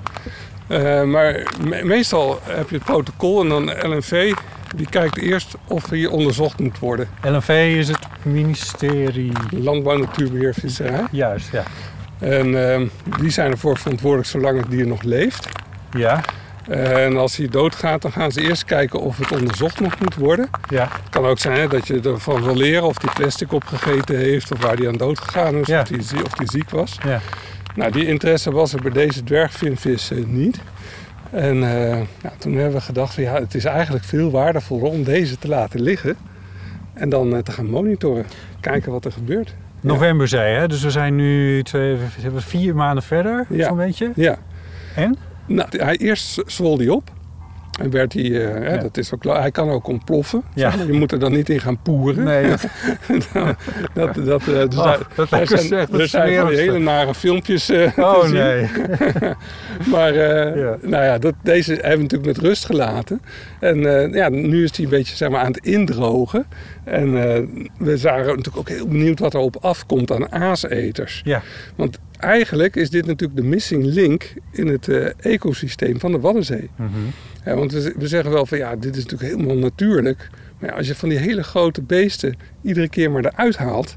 [1.07, 4.33] Maar me- meestal heb je het protocol en dan de LNV
[4.77, 7.09] die kijkt eerst of hier onderzocht moet worden.
[7.23, 7.99] LNV is het
[8.33, 9.33] ministerie...
[9.51, 11.05] Landbouw, Natuurbeheer, Visserij.
[11.11, 11.63] Juist, ja.
[12.19, 12.87] En ehm,
[13.21, 15.49] die zijn ervoor verantwoordelijk zolang het dier nog leeft.
[15.91, 16.21] Ja,
[16.69, 20.49] En als hij doodgaat, dan gaan ze eerst kijken of het onderzocht nog moet worden.
[20.69, 20.83] ja.
[21.03, 24.53] Het kan ook zijn hè, dat je ervan wil leren of hij plastic opgegeten heeft
[24.53, 25.81] of waar hij aan dood gegaan is, Ja.
[25.81, 26.99] of of hij ziek was.
[27.05, 27.21] ja.
[27.75, 30.59] Nou, die interesse was er bij deze dwergvinvis niet.
[31.31, 35.03] En eh, nou, toen hebben we gedacht, van, ja, het is eigenlijk veel waardevoller om
[35.05, 36.17] deze te laten liggen.
[36.99, 38.25] En dan eh, te gaan monitoren,
[38.61, 39.55] kijken wat er gebeurt.
[39.81, 40.69] November zei hè?
[40.69, 41.97] dus we zijn nu twee,
[42.37, 43.67] vier maanden verder, Ja.
[43.69, 44.11] zo'n beetje.
[44.15, 44.39] Ja,
[44.95, 45.17] En?
[45.47, 47.11] nou, hij, eerst zwol hij op.
[47.79, 48.81] En werd hij, eh, hè, Ja.
[48.81, 50.43] dat is ook, hij kan ook ontploffen.
[50.55, 50.73] Ja.
[50.87, 52.25] Je moet er dan niet in gaan poeren.
[52.25, 52.49] Nee,
[53.95, 56.61] dat, dat, eh, dus Oh, daar- dat er zijn, er zijn van die smerigste.
[56.63, 58.67] hele nare filmpjes eh, Oh te nee.
[59.93, 60.77] Maar Ja.
[60.83, 63.21] nou ja, dat, deze hebben we natuurlijk met rust gelaten.
[63.61, 63.79] En
[64.13, 66.47] ja, nu is hij een beetje zeg maar, aan het indrogen.
[66.85, 67.13] En
[67.79, 71.21] we zijn natuurlijk ook heel benieuwd wat er op afkomt aan aaseters.
[71.25, 71.43] Ja.
[71.77, 76.71] Want eigenlijk is dit natuurlijk de missing link in het eh, ecosysteem van de Waddenzee.
[76.77, 76.91] Mhm.
[77.45, 80.31] Ja, want we, we zeggen wel van ja, dit is natuurlijk helemaal natuurlijk.
[80.59, 83.95] Maar ja, als je van die hele grote beesten iedere keer maar eruit haalt...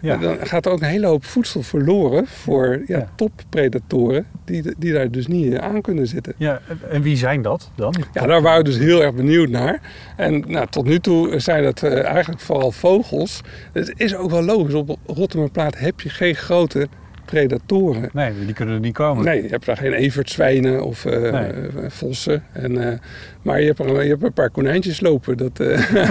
[0.00, 0.16] Ja.
[0.16, 4.26] dan gaat er ook een hele hoop voedsel verloren voor ja, toppredatoren...
[4.44, 6.34] Die, die daar dus niet eh, aan kunnen zitten.
[6.36, 7.94] ja, en wie zijn dat dan?
[8.12, 9.80] Ja, daar waren we dus heel erg benieuwd naar.
[10.16, 13.40] En nou, tot nu toe zijn dat eh, eigenlijk vooral vogels.
[13.72, 14.74] Het is ook wel logisch.
[14.74, 16.88] Op Rotterdamplaat heb je geen grote
[17.26, 18.08] predatoren.
[18.12, 19.24] Nee, die kunnen er niet komen.
[19.24, 21.32] Nee, je hebt daar geen evertzwijnen of eh, Nee.
[21.32, 21.50] eh,
[21.88, 22.44] vossen.
[22.52, 22.98] En, eh,
[23.42, 25.36] maar je hebt, er, je hebt een paar konijntjes lopen.
[25.36, 25.60] Dat,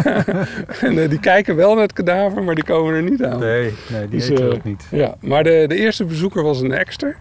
[0.88, 3.40] en die kijken wel naar het kadaver, maar die komen er niet aan.
[3.40, 4.84] Nee, nee die Dus, eten dat niet.
[4.92, 7.18] Ja, maar de, de eerste bezoeker was een ekster.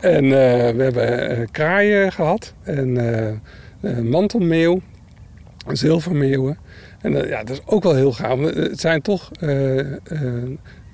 [0.00, 0.28] En
[0.76, 2.54] we hebben kraaien gehad.
[2.62, 3.40] En
[4.02, 4.80] mantelmeeuw.
[5.72, 6.58] Zilvermeeuwen.
[7.00, 8.38] En ja, dat is ook wel heel gaaf.
[8.40, 9.30] Het zijn toch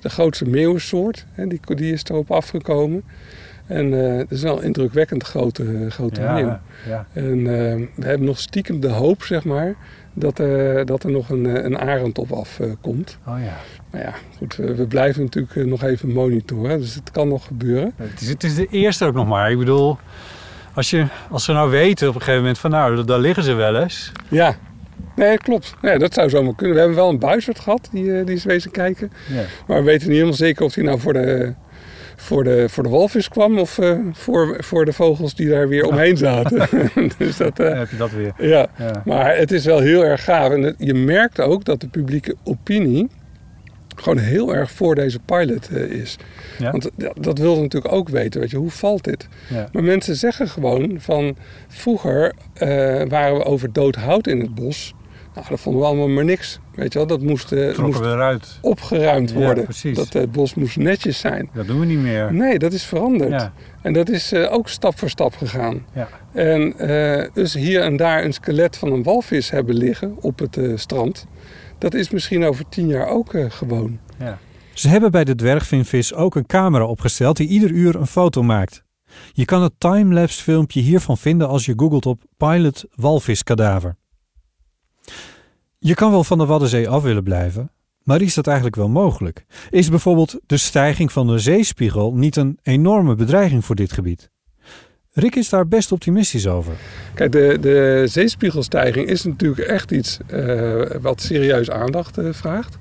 [0.01, 1.25] de grootste meeuwensoort.
[1.31, 3.03] Hè, die, die is erop afgekomen.
[3.67, 6.59] En eh, het is wel een indrukwekkend grote, grote meeuw.
[6.87, 7.05] Ja.
[7.13, 9.75] En eh, we hebben nog stiekem de hoop, zeg maar,
[10.13, 12.77] dat, er dat er nog een, eh, een arend op afkomt.
[12.81, 13.17] komt.
[13.25, 13.57] Oh ja.
[13.91, 16.79] Maar ja, goed, we, we blijven natuurlijk eh, nog even monitoren.
[16.79, 17.93] Dus het kan nog gebeuren.
[17.95, 19.51] Het is, het is de eerste ook nog maar.
[19.51, 19.97] Ik bedoel,
[20.73, 23.53] als, je, als ze nou weten op een gegeven moment van nou, daar liggen ze
[23.53, 24.11] wel eens.
[24.27, 24.55] Ja,
[25.19, 25.73] Nee, klopt.
[25.81, 26.75] Nee, dat zou zomaar kunnen.
[26.75, 29.11] We hebben wel een buizerd gehad, die, eh, die is wezen kijken.
[29.33, 29.41] Ja.
[29.67, 31.53] Maar we weten niet helemaal zeker of die nou voor de,
[32.15, 33.59] voor de, voor de walvis kwam...
[33.59, 36.67] of eh, voor, voor de vogels die daar weer omheen zaten.
[37.17, 37.59] dus dat...
[37.59, 38.33] eh, Dan heb je dat weer.
[38.37, 39.01] ja, Ja.
[39.05, 40.51] maar het is wel heel erg gaaf.
[40.51, 43.07] En je merkt ook dat de publieke opinie
[43.95, 46.17] gewoon heel erg voor deze pilot eh, is.
[46.59, 46.71] Ja?
[46.71, 48.39] Want dat, dat wil je natuurlijk ook weten.
[48.41, 49.27] Weet je, hoe valt dit?
[49.49, 49.69] Ja.
[49.71, 51.35] Maar mensen zeggen gewoon van...
[51.67, 52.67] Vroeger eh,
[53.07, 54.93] waren we over dood hout in het bos.
[55.39, 56.59] Nou, dat vonden we allemaal maar niks.
[56.75, 59.63] Weet je wel, dat moest, eh, Trokken moest opgeruimd Ja, worden.
[59.63, 59.97] precies.
[59.97, 61.49] dat eh, het bos moest netjes zijn.
[61.53, 62.33] Dat doen we niet meer.
[62.33, 63.29] Nee, dat is veranderd.
[63.31, 63.53] Ja.
[63.81, 65.85] En dat is eh, ook stap voor stap gegaan.
[65.93, 66.07] Ja.
[66.33, 70.57] En eh, dus hier en daar een skelet van een walvis hebben liggen op het
[70.57, 71.25] eh, strand.
[71.77, 73.99] Dat is misschien over tien jaar ook eh, gewoon.
[74.19, 74.37] Ja.
[74.73, 78.83] Ze hebben bij de dwergvinvis ook een camera opgesteld die ieder uur een foto maakt.
[79.33, 83.95] Je kan het timelapse filmpje hiervan vinden als je googelt op pilot walviskadaver.
[85.81, 87.71] Je kan wel van de Waddenzee af willen blijven,
[88.03, 89.45] maar is dat eigenlijk wel mogelijk?
[89.69, 94.29] Is bijvoorbeeld de stijging van de zeespiegel niet een enorme bedreiging voor dit gebied?
[95.11, 96.73] Rick is daar best optimistisch over.
[97.13, 102.77] Kijk, de, de zeespiegelstijging is natuurlijk echt iets eh, wat serieus aandacht eh, vraagt.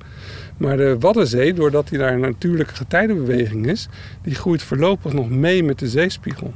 [0.56, 3.88] Maar de Waddenzee, doordat die daar een natuurlijke getijdenbeweging is,
[4.22, 6.54] die groeit voorlopig nog mee met de zeespiegel.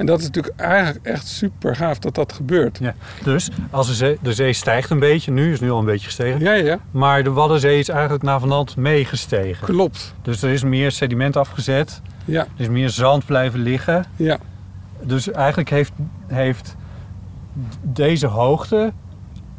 [0.00, 2.78] En dat is natuurlijk eigenlijk echt super gaaf dat dat gebeurt.
[2.80, 2.94] Ja.
[3.24, 6.06] Dus als de zee, de zee stijgt een beetje, nu is nu al een beetje
[6.06, 6.40] gestegen.
[6.40, 9.66] Ja, ja, Maar de Waddenzee is eigenlijk na vanand meegestegen.
[9.66, 10.14] klopt.
[10.22, 12.00] Dus er is meer sediment afgezet.
[12.24, 14.04] Ja, Er is meer zand blijven liggen.
[14.16, 14.38] ja,
[15.02, 15.92] Dus eigenlijk heeft,
[16.26, 16.76] heeft
[17.82, 18.92] deze hoogte,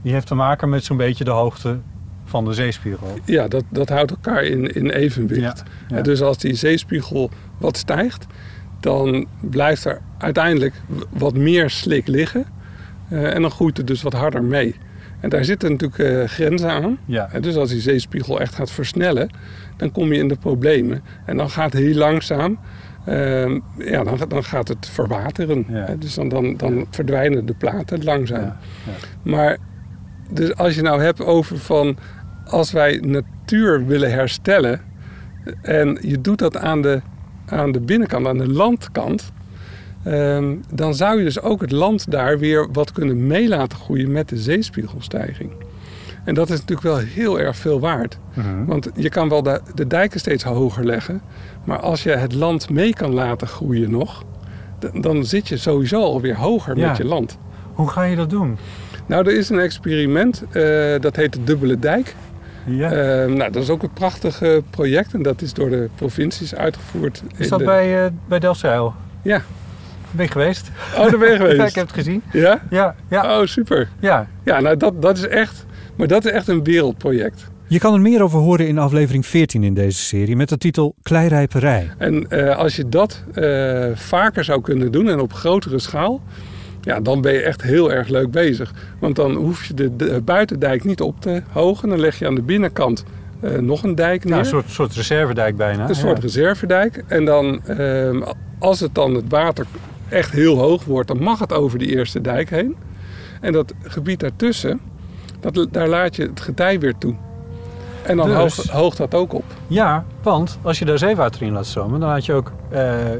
[0.02, 1.80] die heeft te maken met zo'n beetje de hoogte
[2.26, 3.18] van de zeespiegel.
[3.26, 5.64] ja dat, dat houdt elkaar in, in evenwicht.
[5.90, 6.02] ja.
[6.02, 8.26] Dus als die zeespiegel wat stijgt,
[8.80, 10.74] dan blijft er uiteindelijk
[11.10, 12.46] wat meer slik liggen.
[13.10, 14.76] Eh, en dan groeit het dus wat harder mee.
[15.20, 16.98] En daar zitten natuurlijk eh, grenzen aan.
[17.06, 17.30] Ja.
[17.32, 19.30] En dus als die zeespiegel echt gaat versnellen,
[19.78, 21.04] dan kom je in de problemen.
[21.26, 22.60] En dan gaat heel langzaam,
[23.78, 25.66] ja, dan, dan gaat het verwateren.
[25.70, 25.86] Ja.
[25.86, 28.54] Hè, Dus dan, dan, dan verdwijnen de platen langzaam.
[29.24, 29.58] Maar
[30.30, 31.98] dus als je nou hebt over van
[32.46, 34.82] als wij natuur willen herstellen
[35.62, 37.02] en je doet dat aan de,
[37.46, 39.32] aan de binnenkant, aan de landkant,
[40.04, 44.12] ehm, dan zou je dus ook het land daar weer wat kunnen mee laten groeien
[44.12, 45.52] met de zeespiegelstijging.
[46.24, 48.18] En dat is natuurlijk wel heel erg veel waard.
[48.34, 48.66] Mhm.
[48.66, 51.22] Want je kan wel de, de dijken steeds hoger leggen,
[51.64, 54.24] maar als je het land mee kan laten groeien nog,
[55.02, 56.88] dan zit je sowieso alweer hoger Ja.
[56.88, 57.38] met je land.
[57.74, 58.58] Hoe ga je dat doen?
[59.06, 60.64] Nou, er is een experiment, eh,
[61.00, 62.16] dat heet de Dubbele Dijk.
[62.66, 62.92] Ja.
[62.92, 66.56] Eh, nou, dat is ook een prachtig eh, project en dat is door de provincies
[66.56, 67.24] uitgevoerd.
[67.38, 68.94] is dat de- bij, eh bij Delfzijl?
[69.22, 69.42] Ja.
[70.12, 70.72] Ben je geweest?
[70.98, 71.76] Oh, daar ben je Ja, ik geweest.
[71.76, 72.24] heb het gezien.
[72.32, 72.62] Ja?
[72.70, 73.90] Ja, ja, Oh, super.
[74.00, 74.28] ja.
[74.44, 75.66] Ja, nou, dat, dat is echt...
[75.96, 77.50] Maar dat is echt een wereldproject.
[77.68, 80.96] Je kan er meer over horen in aflevering 14 in deze serie met de titel
[81.04, 81.92] Kleirijperij.
[81.98, 86.22] En eh, als je dat eh, vaker zou kunnen doen en op grotere schaal...
[86.82, 88.74] Ja, dan ben je echt heel erg leuk bezig.
[89.00, 91.90] Want dan hoef je de, de buitendijk niet op te hogen.
[91.90, 93.04] Dan leg je aan de binnenkant
[93.42, 94.30] eh, nog een dijk neer.
[94.34, 95.90] Nou, een soort, soort reservedijk bijna.
[95.90, 96.24] Een soort ja.
[96.24, 97.04] reservedijk.
[97.08, 98.22] En dan, ehm,
[98.60, 99.66] als het dan het water
[100.12, 102.76] echt heel hoog wordt, dan mag het over die eerste dijk heen.
[103.42, 104.80] En dat gebied daartussen,
[105.40, 107.16] dat, daar laat je het getij weer toe.
[108.04, 109.44] En dan Dus- hoogt, hoogt dat ook op.
[109.68, 113.20] Ja, want als je daar zeewater in laat stromen, dan laat je ook eh, eh,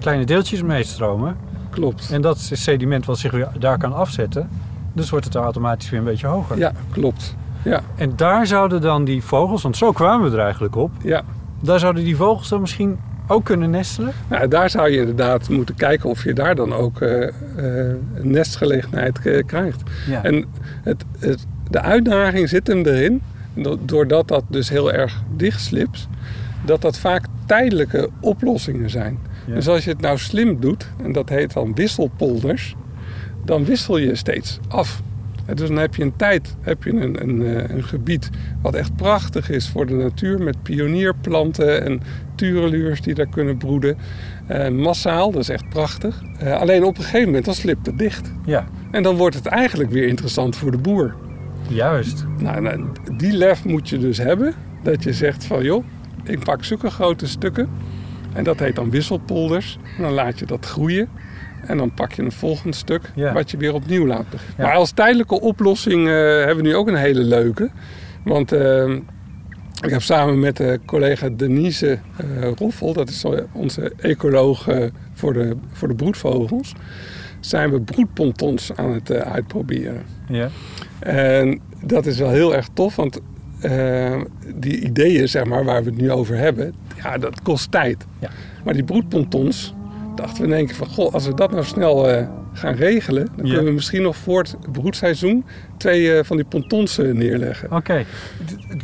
[0.00, 1.36] kleine deeltjes meestromen.
[1.70, 2.10] Klopt.
[2.10, 4.48] En dat is sediment wat zich weer daar kan afzetten.
[4.92, 6.58] Dus wordt het er automatisch weer een beetje hoger.
[6.58, 7.36] Ja, klopt.
[7.64, 11.22] Ja, En daar zouden dan die vogels, want zo kwamen we er eigenlijk op, ja.
[11.60, 12.98] daar zouden die vogels dan misschien
[13.30, 14.12] ook kunnen nestelen.
[14.28, 19.46] Nou, daar zou je inderdaad moeten kijken of je daar dan ook een nestgelegenheid eh,
[19.46, 19.82] krijgt.
[20.08, 20.22] Ja.
[20.24, 20.44] En
[20.82, 23.22] het, het, de uitdaging zit hem erin,
[23.54, 26.08] do- doordat dat dus heel erg dicht slipt,
[26.64, 29.18] dat dat vaak tijdelijke oplossingen zijn.
[29.46, 29.54] Ja.
[29.54, 32.76] Dus als je het nou slim doet, en dat heet dan wisselpolders,
[33.44, 35.02] dan wissel je steeds af.
[35.54, 38.30] Dus dan heb je een tijd, heb je een, een, eh, een gebied
[38.62, 42.00] wat echt prachtig is voor de natuur, met pionierplanten en
[42.34, 43.96] tureluurs die daar kunnen broeden.
[44.46, 46.22] Eh, massaal, dat is echt prachtig.
[46.38, 48.32] Eh, alleen op een gegeven moment dan slipt het dicht.
[48.44, 51.14] ja, En dan wordt het eigenlijk weer interessant voor de boer.
[51.68, 52.24] juist.
[52.38, 52.86] Nou, nou,
[53.16, 54.54] die lef moet je dus hebben.
[54.82, 55.84] Dat je zegt van joh,
[56.24, 57.68] ik pak zulke grote stukken.
[58.32, 59.78] En dat heet dan wisselpolders.
[59.96, 61.08] En dan laat je dat groeien.
[61.66, 63.32] En dan pak je een volgend stuk Ja.
[63.32, 64.54] wat je weer opnieuw laat beginnen.
[64.56, 64.64] Ja.
[64.64, 67.70] Maar als tijdelijke oplossing eh, hebben we nu ook een hele leuke.
[68.24, 68.94] Want eh,
[69.84, 75.32] Ik heb samen met de collega Denise uh, Roffel, dat is onze ecoloog uh, voor,
[75.32, 76.74] de, voor de broedvogels,
[77.40, 80.02] zijn we broedpontons aan het uh, uitproberen.
[80.28, 80.48] Ja.
[80.98, 83.20] En dat is wel heel erg tof, want
[84.54, 88.06] die ideeën zeg maar, waar we het nu over hebben, ja, dat kost tijd.
[88.18, 88.30] Ja.
[88.64, 89.74] Maar die broedpontons,
[90.20, 93.46] dachten we in één keer van, goh, als we dat nou snel gaan regelen, dan
[93.46, 95.44] kunnen we misschien nog voor het broedseizoen
[95.76, 97.72] twee eh, van die pontons eh, neerleggen.
[97.72, 98.04] Oké.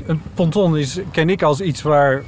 [0.06, 2.22] Een ponton is, ken ik als iets waar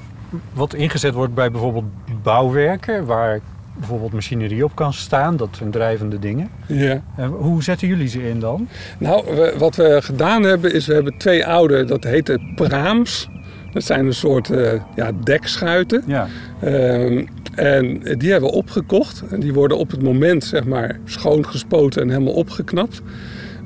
[0.52, 1.84] wat ingezet wordt bij bijvoorbeeld
[2.22, 3.40] bouwwerken, waar
[3.78, 5.36] bijvoorbeeld machinerie op kan staan.
[5.36, 6.48] Dat zijn drijvende dingen.
[6.66, 7.02] Ja.
[7.16, 8.68] En hoe zetten jullie ze in dan?
[8.98, 13.28] Nou, we- wat we gedaan hebben is, we hebben twee oude, dat heette praams.
[13.72, 16.02] Dat zijn een soort eh, ja, dekschuiten.
[16.06, 16.26] Ja.
[16.60, 17.24] Ehm,
[17.58, 19.22] en die hebben we opgekocht.
[19.30, 23.02] En die worden op het moment zeg maar schoongespoten en helemaal opgeknapt.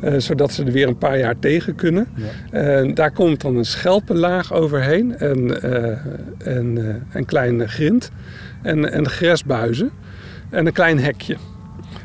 [0.00, 2.08] Eh, zodat ze er weer een paar jaar tegen kunnen.
[2.14, 2.58] Ja.
[2.58, 5.16] En daar komt dan een schelpenlaag overheen.
[5.16, 8.10] En, eh, en eh, een klein grind.
[8.62, 9.90] En, en gresbuizen.
[10.50, 11.36] En een klein hekje.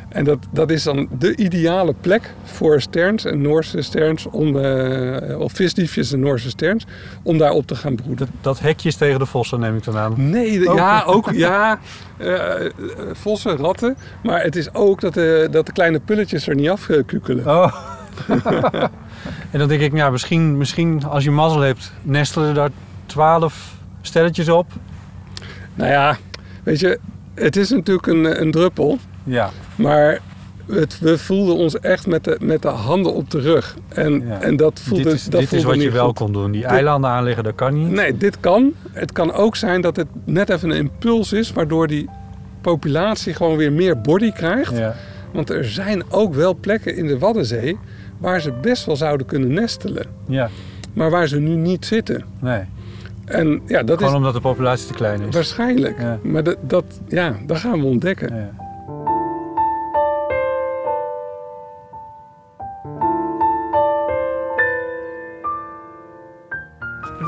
[0.09, 5.39] En dat, dat is dan de ideale plek voor sterns en Noorse sterns, om, eh,
[5.39, 6.85] of visdiefjes en Noorse sterns,
[7.23, 8.17] om daar op te gaan broeden.
[8.17, 10.29] Dat, dat hekje is tegen de vossen, neem ik dan aan.
[10.29, 10.75] Nee, de- Oh.
[10.75, 11.79] ja, ook ja,
[12.17, 12.53] eh,
[13.13, 13.97] vossen, ratten.
[14.23, 17.45] Maar het is ook dat de, dat de kleine pulletjes er niet afkukelen.
[17.47, 17.75] Oh.
[19.51, 22.69] en dan denk ik, ja, misschien, misschien als je mazzel hebt, nestelen daar
[23.05, 24.67] twaalf stelletjes op.
[25.75, 26.17] Nou ja,
[26.63, 26.99] weet je,
[27.35, 28.97] het is natuurlijk een, een druppel.
[29.23, 29.49] Ja.
[29.77, 30.19] Maar
[30.65, 33.75] het, we voelden ons echt met de, met de handen op de rug.
[33.87, 34.41] En, Ja.
[34.41, 36.15] en dat voelde, dit is, dat dit is wat je wel goed.
[36.15, 36.51] kon doen.
[36.51, 37.91] Die eilanden aanleggen, dat kan niet.
[37.91, 38.73] Nee, dit kan.
[38.91, 41.51] Het kan ook zijn dat het net even een impuls is...
[41.51, 42.09] waardoor die
[42.61, 44.77] populatie gewoon weer meer body krijgt.
[44.77, 44.95] Ja.
[45.33, 47.77] Want er zijn ook wel plekken in de Waddenzee...
[48.17, 50.05] waar ze best wel zouden kunnen nestelen.
[50.27, 50.49] ja,
[50.93, 52.23] Maar waar ze nu niet zitten.
[52.39, 52.61] nee.
[53.25, 55.33] En ja, dat Gewoon is omdat de populatie te klein is.
[55.35, 55.99] waarschijnlijk.
[55.99, 56.19] Ja.
[56.23, 58.49] Maar dat, dat, ja, dat gaan we ontdekken.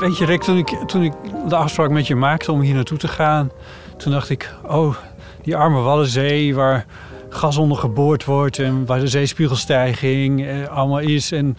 [0.00, 1.12] Weet je, Rick, toen ik, toen ik
[1.48, 3.50] de afspraak met je maakte om hier naartoe te gaan,
[3.96, 4.96] toen dacht ik, oh,
[5.42, 6.86] die arme Waddenzee waar
[7.28, 11.56] gas onder geboord wordt en waar de zeespiegelstijging eh, allemaal is en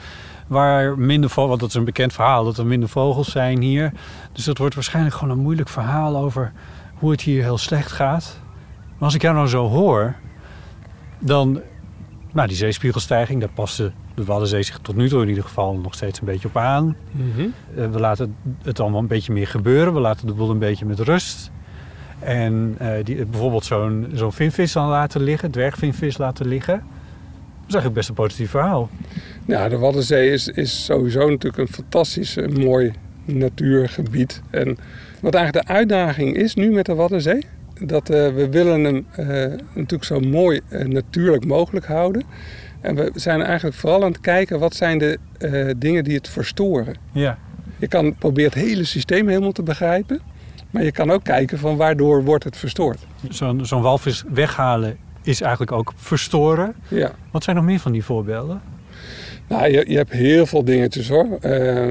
[0.47, 3.91] waar minder vogels, want dat is een bekend verhaal, dat er minder vogels zijn hier.
[4.32, 6.51] Dus dat wordt waarschijnlijk gewoon een moeilijk verhaal over
[6.93, 8.39] hoe het hier heel slecht gaat.
[8.88, 10.15] Maar als ik jou nou zo hoor,
[11.19, 11.62] dan,
[12.32, 15.93] nou die zeespiegelstijging, daar paste de Waddenzee zich tot nu toe in ieder geval nog
[15.93, 16.95] steeds een beetje op aan.
[17.12, 17.47] Mhm.
[17.76, 19.93] Eh, we laten het allemaal een beetje meer gebeuren.
[19.93, 21.52] We laten de boel een beetje met rust.
[22.19, 26.76] En eh, die, bijvoorbeeld zo'n zo'n vinvis dan laten liggen, dwergvinvis laten liggen.
[26.76, 28.89] Dat is eigenlijk best een positief verhaal.
[29.45, 32.91] Ja, de Waddenzee is, is sowieso natuurlijk een fantastisch eh, mooi
[33.26, 34.41] natuurgebied.
[34.50, 34.78] En
[35.21, 37.45] wat eigenlijk de uitdaging is nu met de Waddenzee,
[37.86, 39.26] dat eh, we willen hem eh,
[39.74, 42.24] natuurlijk zo mooi eh, natuurlijk mogelijk houden.
[42.82, 46.30] En we zijn eigenlijk vooral aan het kijken wat zijn de eh, dingen die het
[46.30, 46.96] verstoren.
[47.12, 47.38] Ja.
[47.78, 50.22] Je kan proberen het hele systeem helemaal te begrijpen.
[50.70, 53.00] Maar je kan ook kijken van waardoor wordt het verstoord.
[53.30, 56.76] Zo'n zo'n walvis weghalen is eigenlijk ook verstoren.
[56.88, 57.12] Ja.
[57.32, 58.62] Wat zijn nog meer van die voorbeelden?
[59.48, 61.38] Nou, je, je hebt heel veel dingetjes hoor.
[61.41, 61.88] Eh,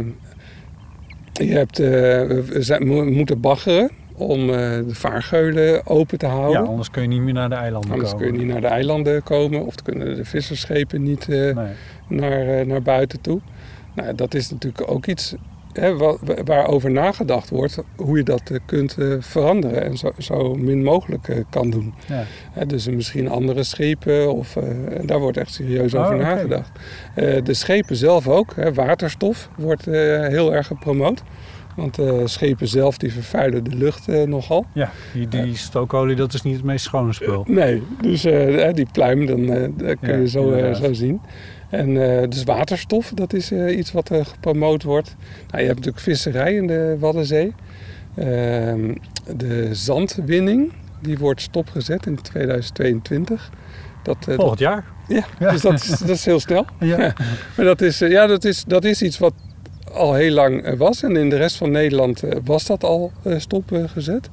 [1.32, 4.56] je hebt, eh, we zijn, we moeten baggeren om eh,
[4.86, 6.62] de vaargeulen open te houden.
[6.62, 8.26] Ja, anders kun je niet meer naar de eilanden Anders komen.
[8.26, 11.66] kun je niet naar de eilanden komen of kunnen de visserschepen niet eh, Nee.
[12.08, 13.40] naar, eh, naar buiten toe.
[13.94, 15.34] Nou, dat is natuurlijk ook iets
[15.72, 20.82] hè, wa- wa- waarover nagedacht wordt, hoe je dat kunt veranderen en zo, zo min
[20.82, 21.94] mogelijk kan doen.
[22.08, 22.24] Ja.
[22.52, 24.56] Hè, dus misschien andere schepen, of,
[25.04, 26.70] daar wordt echt serieus Oh, over nagedacht.
[27.44, 31.22] De schepen zelf ook, hè, waterstof wordt heel erg gepromoot.
[31.80, 34.66] Want eh, schepen zelf die vervuilen de lucht eh, nogal.
[34.72, 37.44] Ja, die, die stookolie, dat is niet het meest schone spul.
[37.48, 41.20] Nee, dus eh, die pluim, dan, eh, dat kun Ja, je zo, eh, zo zien.
[41.70, 45.16] En eh, dus waterstof, dat is eh, iets wat eh, gepromoot wordt.
[45.50, 47.52] Nou, je hebt natuurlijk visserij in de Waddenzee.
[48.14, 48.94] Ehm,
[49.36, 53.50] de zandwinning, die wordt stopgezet in 2022.
[54.02, 54.84] Dat, eh, dat, Volgend jaar.
[55.08, 55.50] ja, Ja.
[55.50, 56.66] dus dat is, dat is heel snel.
[56.80, 56.96] Ja.
[57.56, 59.32] Maar dat is, eh, ja, dat is, dat is iets wat
[59.92, 61.02] al heel lang eh, was.
[61.02, 64.30] En in de rest van Nederland eh, was dat al eh, stopgezet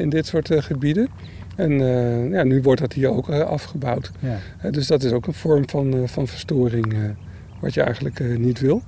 [0.00, 1.08] in dit soort gebieden.
[1.56, 1.72] En
[2.30, 4.10] ja, nu wordt dat hier ook afgebouwd.
[4.18, 4.70] Ja.
[4.70, 6.94] Dus dat is ook een vorm van, van verstoring
[7.60, 8.82] wat je eigenlijk niet wil.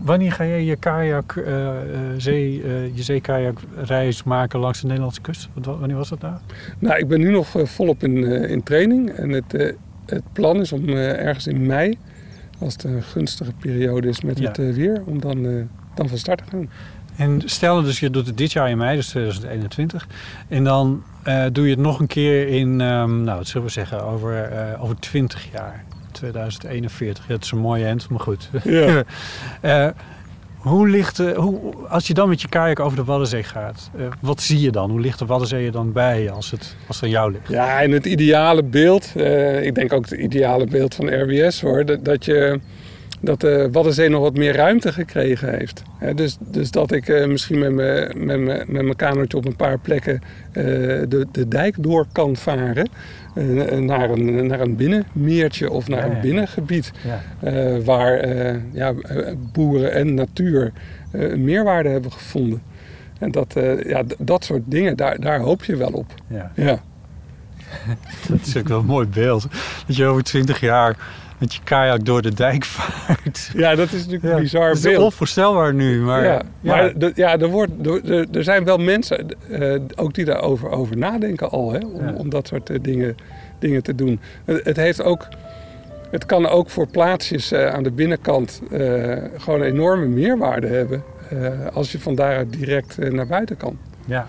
[0.00, 1.70] Wanneer ga jij je kajak, eh,
[2.16, 5.48] zee, eh, je zeekajakreis maken langs de Nederlandse kust?
[5.54, 6.34] Wanneer was dat nou?
[6.78, 9.10] Nou, ik ben nu nog volop in, in training.
[9.10, 11.98] En het, het plan is om ergens in mei,
[12.60, 14.48] als het een gunstige periode is met Ja.
[14.48, 15.52] het eh, weer, om dan eh,
[15.94, 16.70] dan van start te gaan.
[17.16, 20.06] En stel dus je doet het dit jaar in mei, dus 2021.
[20.48, 23.72] En dan uh, doe je het nog een keer in, um, nou wat zullen we
[23.72, 25.84] zeggen, over, uh, over 20 jaar.
[26.12, 27.24] 2041.
[27.28, 28.50] Ja, het is een mooie end, maar goed.
[28.64, 29.04] Ja.
[29.62, 29.88] uh,
[30.60, 33.90] hoe ligt, hoe, als je dan met je kajak over de Waddenzee gaat,
[34.20, 34.90] wat zie je dan?
[34.90, 37.48] Hoe ligt de Waddenzee er dan bij als het, als het jou ligt?
[37.48, 39.12] Ja, en het ideale beeld,
[39.62, 42.60] ik denk ook het ideale beeld van RWS hoor, dat, dat je
[43.20, 45.82] dat de Waddenzee nog wat meer ruimte gekregen heeft.
[46.14, 49.78] dus, dus dat ik uh, misschien met mijn met met mijn kanootje op een paar
[49.78, 52.88] plekken de, de dijk door kan varen.
[53.34, 56.92] Uh, naar, een, naar een binnenmeertje of naar ja, een binnengebied.
[57.40, 57.80] Ja.
[57.80, 58.28] waar
[58.72, 58.94] ja,
[59.52, 60.72] boeren en natuur
[61.10, 62.62] een meerwaarde hebben gevonden.
[63.18, 63.54] En dat,
[63.86, 66.14] ja, dat soort dingen, daar, daar hoop je wel op.
[66.26, 66.52] Ja.
[66.54, 66.80] ja.
[68.28, 69.46] dat is ook wel een mooi beeld.
[69.86, 70.96] Dat je over twintig jaar
[71.40, 73.50] met je kajak door de dijk vaart.
[73.54, 74.82] Ja, dat is natuurlijk ja, een bizar beeld.
[74.82, 76.24] Het is onvoorstelbaar nu, maar...
[76.24, 77.10] Ja, maar ja.
[77.14, 81.72] ja, er, wordt, er, er zijn wel mensen uh, ook die daarover over nadenken al,
[81.72, 82.12] hè, om, ja.
[82.12, 83.16] om dat soort uh, dingen,
[83.58, 84.20] dingen te doen.
[84.44, 85.28] Het, het, heeft ook...
[86.10, 88.62] Het kan ook voor plaatsjes uh, aan de binnenkant
[89.36, 91.02] gewoon een enorme meerwaarde hebben...
[91.72, 93.78] als je van daaruit direct naar buiten kan.
[94.06, 94.26] Ja.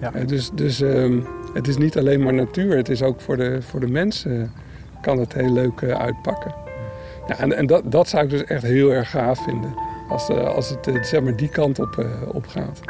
[0.00, 0.10] ja.
[0.26, 3.80] dus dus um, het is niet alleen maar natuur, het is ook voor de, voor
[3.80, 4.52] de mensen
[5.04, 6.54] kan het heel leuk uh, uitpakken.
[7.38, 9.74] En en dat, dat zou ik dus echt heel erg gaaf vinden.
[10.08, 12.80] Als, uh, als het uh, zeg maar die kant op, op gaat.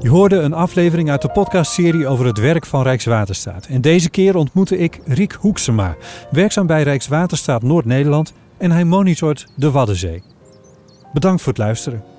[0.00, 3.66] Je hoorde een aflevering uit de podcastserie over het werk van Rijkswaterstaat.
[3.66, 5.96] En deze keer ontmoette ik Riek Hoeksema,
[6.30, 10.22] werkzaam bij Rijkswaterstaat Noord-Nederland en hij monitort de Waddenzee.
[11.12, 12.17] Bedankt voor het luisteren.